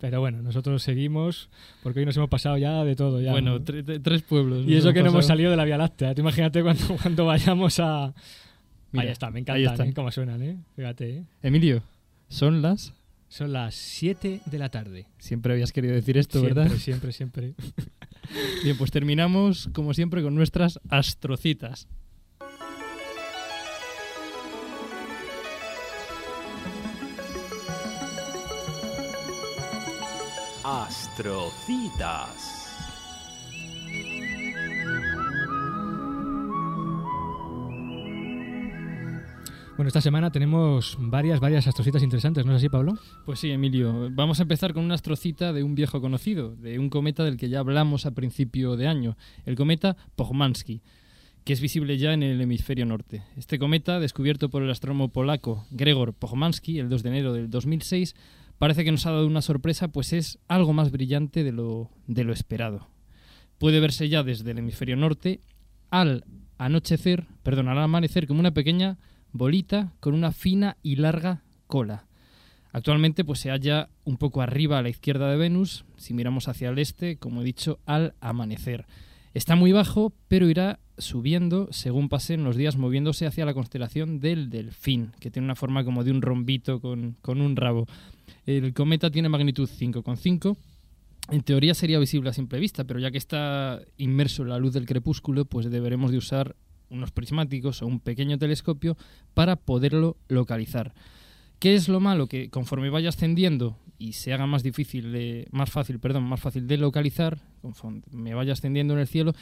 [0.04, 1.50] Pero bueno, nosotros seguimos
[1.82, 3.22] porque hoy nos hemos pasado ya de todo.
[3.22, 3.60] Ya, Bueno, ¿no?
[3.64, 4.66] tre- tre- tres pueblos.
[4.68, 6.14] Y eso que no hemos salido de la Vía Láctea.
[6.14, 8.14] Tú imagínate cuando, cuando vayamos a...
[8.92, 9.88] Mira, ahí está, me ahí encantan, están.
[9.88, 9.94] ¿eh?
[9.94, 10.58] Cómo suenan, ¿eh?
[10.76, 11.24] Fíjate, ¿eh?
[11.42, 11.84] Emilio,
[12.28, 12.94] son las...
[13.30, 15.06] Son las 7 de la tarde.
[15.20, 16.78] Siempre habías querido decir esto, siempre, ¿verdad?
[16.78, 17.54] Siempre, siempre.
[18.66, 21.88] Bien, pues terminamos, como siempre, con nuestras astrocitas.
[30.64, 32.54] Astrocitas.
[39.76, 42.98] Bueno, esta semana tenemos varias, varias astrocitas interesantes, ¿no es así, Pablo?
[43.26, 44.10] Pues sí, Emilio.
[44.14, 47.50] Vamos a empezar con una astrocita de un viejo conocido, de un cometa del que
[47.50, 50.82] ya hablamos a principio de año, el cometa Pogmansky,
[51.44, 53.24] que es visible ya en el hemisferio norte.
[53.36, 58.16] Este cometa, descubierto por el astrónomo polaco Gregor Pogmansky el 2 de enero del 2006,
[58.64, 62.24] parece que nos ha dado una sorpresa, pues es algo más brillante de lo, de
[62.24, 62.88] lo esperado.
[63.58, 65.42] Puede verse ya desde el hemisferio norte
[65.90, 66.24] al
[66.58, 69.00] anochecer, perdón, al amanecer como una pequeña
[69.34, 72.06] bolita con una fina y larga cola.
[72.72, 76.70] Actualmente pues se halla un poco arriba a la izquierda de Venus, si miramos hacia
[76.70, 78.86] el este, como he dicho, al amanecer.
[79.34, 84.50] Está muy bajo, pero irá subiendo según pasen los días moviéndose hacia la constelación del
[84.50, 87.88] Delfín, que tiene una forma como de un rombito con, con un rabo.
[88.46, 90.58] El cometa tiene magnitud 5,5
[91.30, 94.74] en teoría sería visible a simple vista, pero ya que está inmerso en la luz
[94.74, 96.56] del crepúsculo, pues deberemos de usar
[96.90, 98.98] unos prismáticos o un pequeño telescopio
[99.34, 100.94] para poderlo localizar.
[101.60, 102.28] ¿Qué es lo malo?
[102.28, 106.68] Que conforme vaya ascendiendo y se haga más difícil de, más fácil, perdón, más fácil
[106.68, 109.34] de localizar, conforme me vaya ascendiendo en el cielo,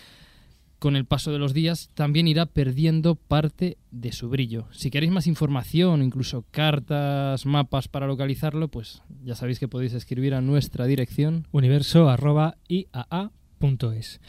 [0.82, 4.66] con el paso de los días también irá perdiendo parte de su brillo.
[4.72, 10.34] Si queréis más información, incluso cartas, mapas para localizarlo, pues ya sabéis que podéis escribir
[10.34, 14.22] a nuestra dirección universo.iaa.es.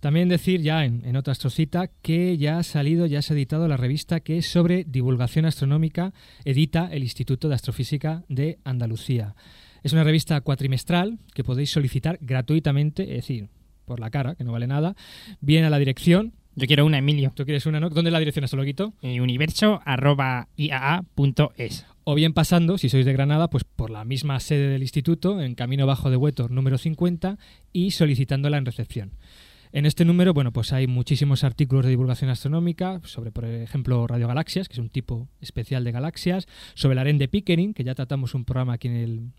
[0.00, 3.68] También decir ya en, en otra astrocita que ya ha salido, ya se ha editado
[3.68, 6.12] la revista que es sobre divulgación astronómica,
[6.44, 9.36] edita el Instituto de Astrofísica de Andalucía.
[9.84, 13.48] Es una revista cuatrimestral que podéis solicitar gratuitamente, es decir,
[13.84, 14.96] por la cara, que no vale nada,
[15.40, 16.32] bien a la dirección.
[16.56, 17.32] Yo quiero una, Emilio.
[17.34, 17.90] ¿Tú quieres una, no?
[17.90, 18.92] ¿Dónde es la dirección, Astrologuito?
[19.02, 21.86] Eh, universo.iaa.es.
[22.04, 25.54] O bien pasando, si sois de Granada, pues por la misma sede del instituto, en
[25.54, 27.38] Camino Bajo de Huetor número 50,
[27.72, 29.12] y solicitándola en recepción.
[29.72, 34.68] En este número, bueno, pues hay muchísimos artículos de divulgación astronómica sobre, por ejemplo, radiogalaxias,
[34.68, 38.34] que es un tipo especial de galaxias, sobre el aren de Pickering, que ya tratamos
[38.34, 39.32] un programa aquí en el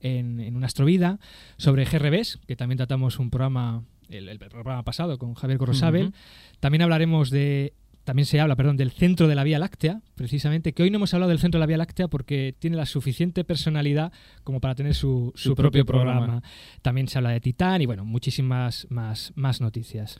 [0.00, 1.18] en, en una astrovida,
[1.56, 6.06] sobre GRBs, que también tratamos un programa el, el programa pasado con Javier Corrosabel.
[6.06, 6.14] Ujú.
[6.58, 10.82] También hablaremos de también se habla, perdón, del centro de la Vía Láctea, precisamente, que
[10.82, 14.10] hoy no hemos hablado del centro de la Vía Láctea porque tiene la suficiente personalidad
[14.42, 16.20] como para tener su, su Su propio, propio programa.
[16.20, 16.42] programa.
[16.82, 20.18] También se habla de Titán y bueno, muchísimas más, más noticias.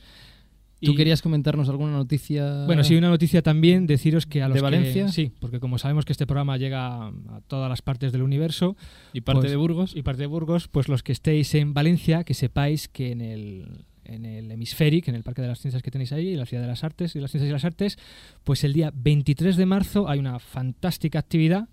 [0.81, 2.65] ¿Tú Y- querías comentarnos alguna noticia?
[2.65, 5.05] Bueno, sí, una noticia también, deciros que a los ¿De Valencia?
[5.05, 8.75] que- sí, porque como sabemos que este programa llega a todas las partes del universo.
[9.13, 9.95] ¿Y parte pues- de Burgos?
[9.95, 13.85] Y parte de Burgos, pues los que estéis en Valencia, que sepáis que en el,
[14.05, 16.63] en el Hemisféric, en el Parque de las Ciencias que tenéis ahí, en la Ciudad
[16.63, 17.97] de las Artes y las Ciencias y las Artes,
[18.43, 21.69] pues el día 23 de marzo hay una fantástica actividad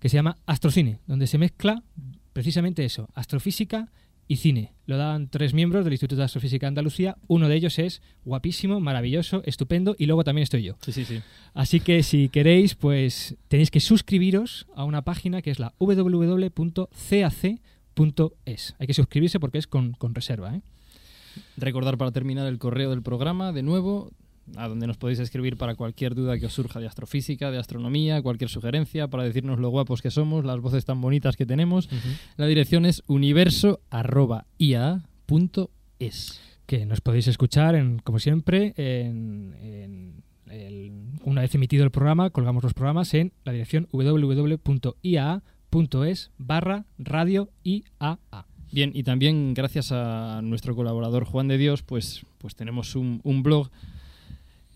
[0.00, 1.82] que se llama Astrocine, donde se mezcla
[2.32, 3.90] precisamente eso, astrofísica
[4.28, 4.72] y cine.
[4.86, 7.16] Lo dan tres miembros del Instituto de Astrofísica de Andalucía.
[7.26, 10.76] Uno de ellos es guapísimo, maravilloso, estupendo y luego también estoy yo.
[10.82, 11.20] Sí, sí, sí.
[11.54, 16.94] Así que si queréis, pues tenéis que suscribiros a una página que es la www.cac.es.
[18.78, 20.54] Hay que suscribirse porque es con, con reserva.
[20.54, 20.62] ¿eh?
[21.56, 24.12] Recordar para terminar el correo del programa, de nuevo,
[24.56, 28.22] a donde nos podéis escribir para cualquier duda que os surja de astrofísica, de astronomía,
[28.22, 31.88] cualquier sugerencia, para decirnos lo guapos que somos, las voces tan bonitas que tenemos.
[32.36, 33.02] La dirección es
[35.16, 36.40] universo.ia.es.
[36.66, 40.92] Que nos podéis escuchar, en, como siempre, en, en el-
[41.24, 45.10] una vez emitido el programa, colgamos los programas en la dirección www.iaa.es
[46.38, 48.18] barra radio IAA.
[48.72, 53.42] Bien, y también gracias a nuestro colaborador Juan de Dios, pues, pues tenemos un, un
[53.44, 53.70] blog.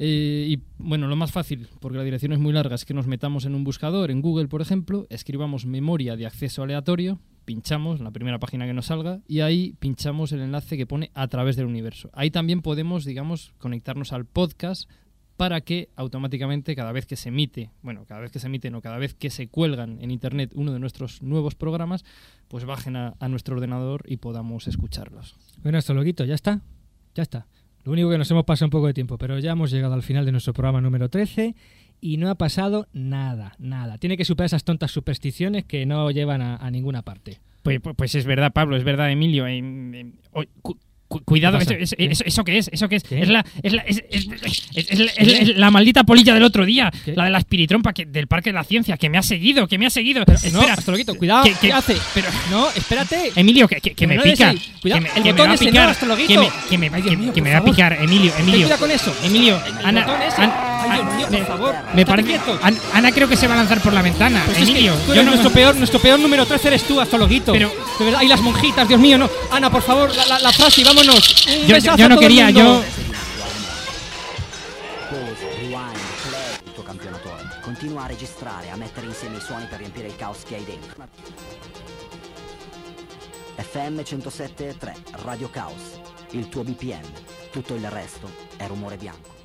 [0.03, 3.07] Eh, y bueno, lo más fácil, porque la dirección es muy larga, es que nos
[3.07, 8.05] metamos en un buscador, en Google, por ejemplo, escribamos memoria de acceso aleatorio, pinchamos en
[8.05, 11.57] la primera página que nos salga y ahí pinchamos el enlace que pone a través
[11.57, 12.09] del universo.
[12.15, 14.89] Ahí también podemos, digamos, conectarnos al podcast
[15.37, 18.81] para que automáticamente cada vez que se emite, bueno, cada vez que se emiten o
[18.81, 22.07] cada vez que se cuelgan en internet uno de nuestros nuevos programas,
[22.49, 25.37] pues bajen a, nuestro ordenador y podamos escucharlos.
[25.63, 26.63] Bueno, esto loquito, ya está.
[27.15, 27.47] Ya está.
[27.85, 30.03] Lo único que nos hemos pasado un poco de tiempo, pero ya hemos llegado al
[30.03, 31.55] final de nuestro programa número 13
[32.01, 33.99] y no ha pasado nada, nada.
[33.99, 37.39] Tiene que superar esas tontas supersticiones que no llevan a, ninguna parte.
[37.63, 39.47] Pues, pues- pues es verdad, Pablo, es verdad, Emilio.
[39.47, 40.13] em, em,
[41.25, 42.05] cuidado, ¿Qué eso, eso- ¿Qué?
[42.07, 42.71] eso- ¿eso qué es?
[42.73, 43.03] ¿Eso qué es?
[43.03, 43.21] ¿Qué?
[43.23, 44.03] Es la, es, la, es,
[44.75, 47.15] es- la- maldita polilla del otro día, ¿Qué?
[47.15, 49.79] la de la espiritrompa que, del Parque de la Ciencia, que me ha seguido, que
[49.79, 50.25] me ha seguido.
[50.27, 51.97] no, Espera, astrologuito, cuidado, que- que- ¿qué hace?
[52.15, 53.33] Pero, No, espérate.
[53.37, 54.55] Emilio, que, que- que Que me no pica.
[54.81, 55.89] Cuidado, que el que me botón va a ese, no, picar.
[55.91, 56.29] astrologuito.
[56.29, 58.61] que me, que me, Ay, Dios que- mío, que me va a picar, Emilio, Emilio.
[58.63, 59.15] cuidado con eso.
[59.25, 60.07] Emilio, Ana,
[60.97, 61.75] Dios mío, por me- favor.
[61.95, 62.39] Me parece.
[62.93, 64.43] Ana creo que se va a lanzar por la ventana.
[64.47, 65.31] Pues es que Emilio, yo no.
[65.31, 67.53] nuestro, peor, nuestro peor número 13 eres tú, astrologuito.
[67.53, 69.29] Pero- de verdad, y las monjitas, Dios mío, no.
[69.51, 71.47] Ana, por favor, la, la- la frase y vámonos.
[71.47, 72.83] Un Yo- yo a no quería, yo-.
[77.63, 81.07] Continua a registrare, a mettere insieme i suoni per riempire il caos che hai dentro.
[83.57, 84.93] FM 107.3,
[85.25, 86.01] Radio Caos.
[86.31, 87.05] Il tuo BPM.
[87.51, 89.40] Tutto il resto è rumore bianco.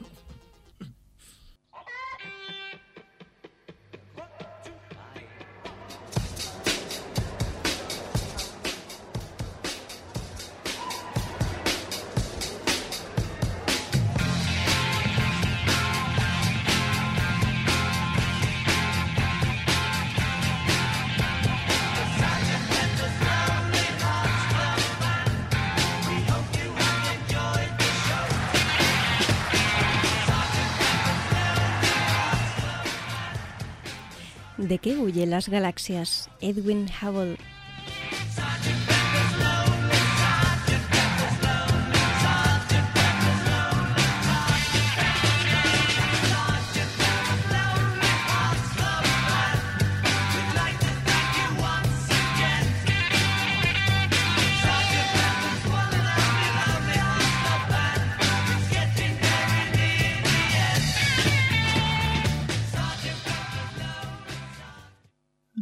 [34.68, 36.28] ¿De qué huyen las galaxias?
[36.41, 37.38] Edwin Hubble.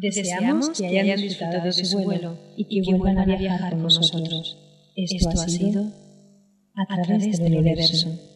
[0.03, 4.57] Deseamos que hayan disfrutado de su vuelo y que vuelvan a viajar con nosotros.
[4.97, 5.93] Esto ha sido
[6.75, 8.32] a través del universo.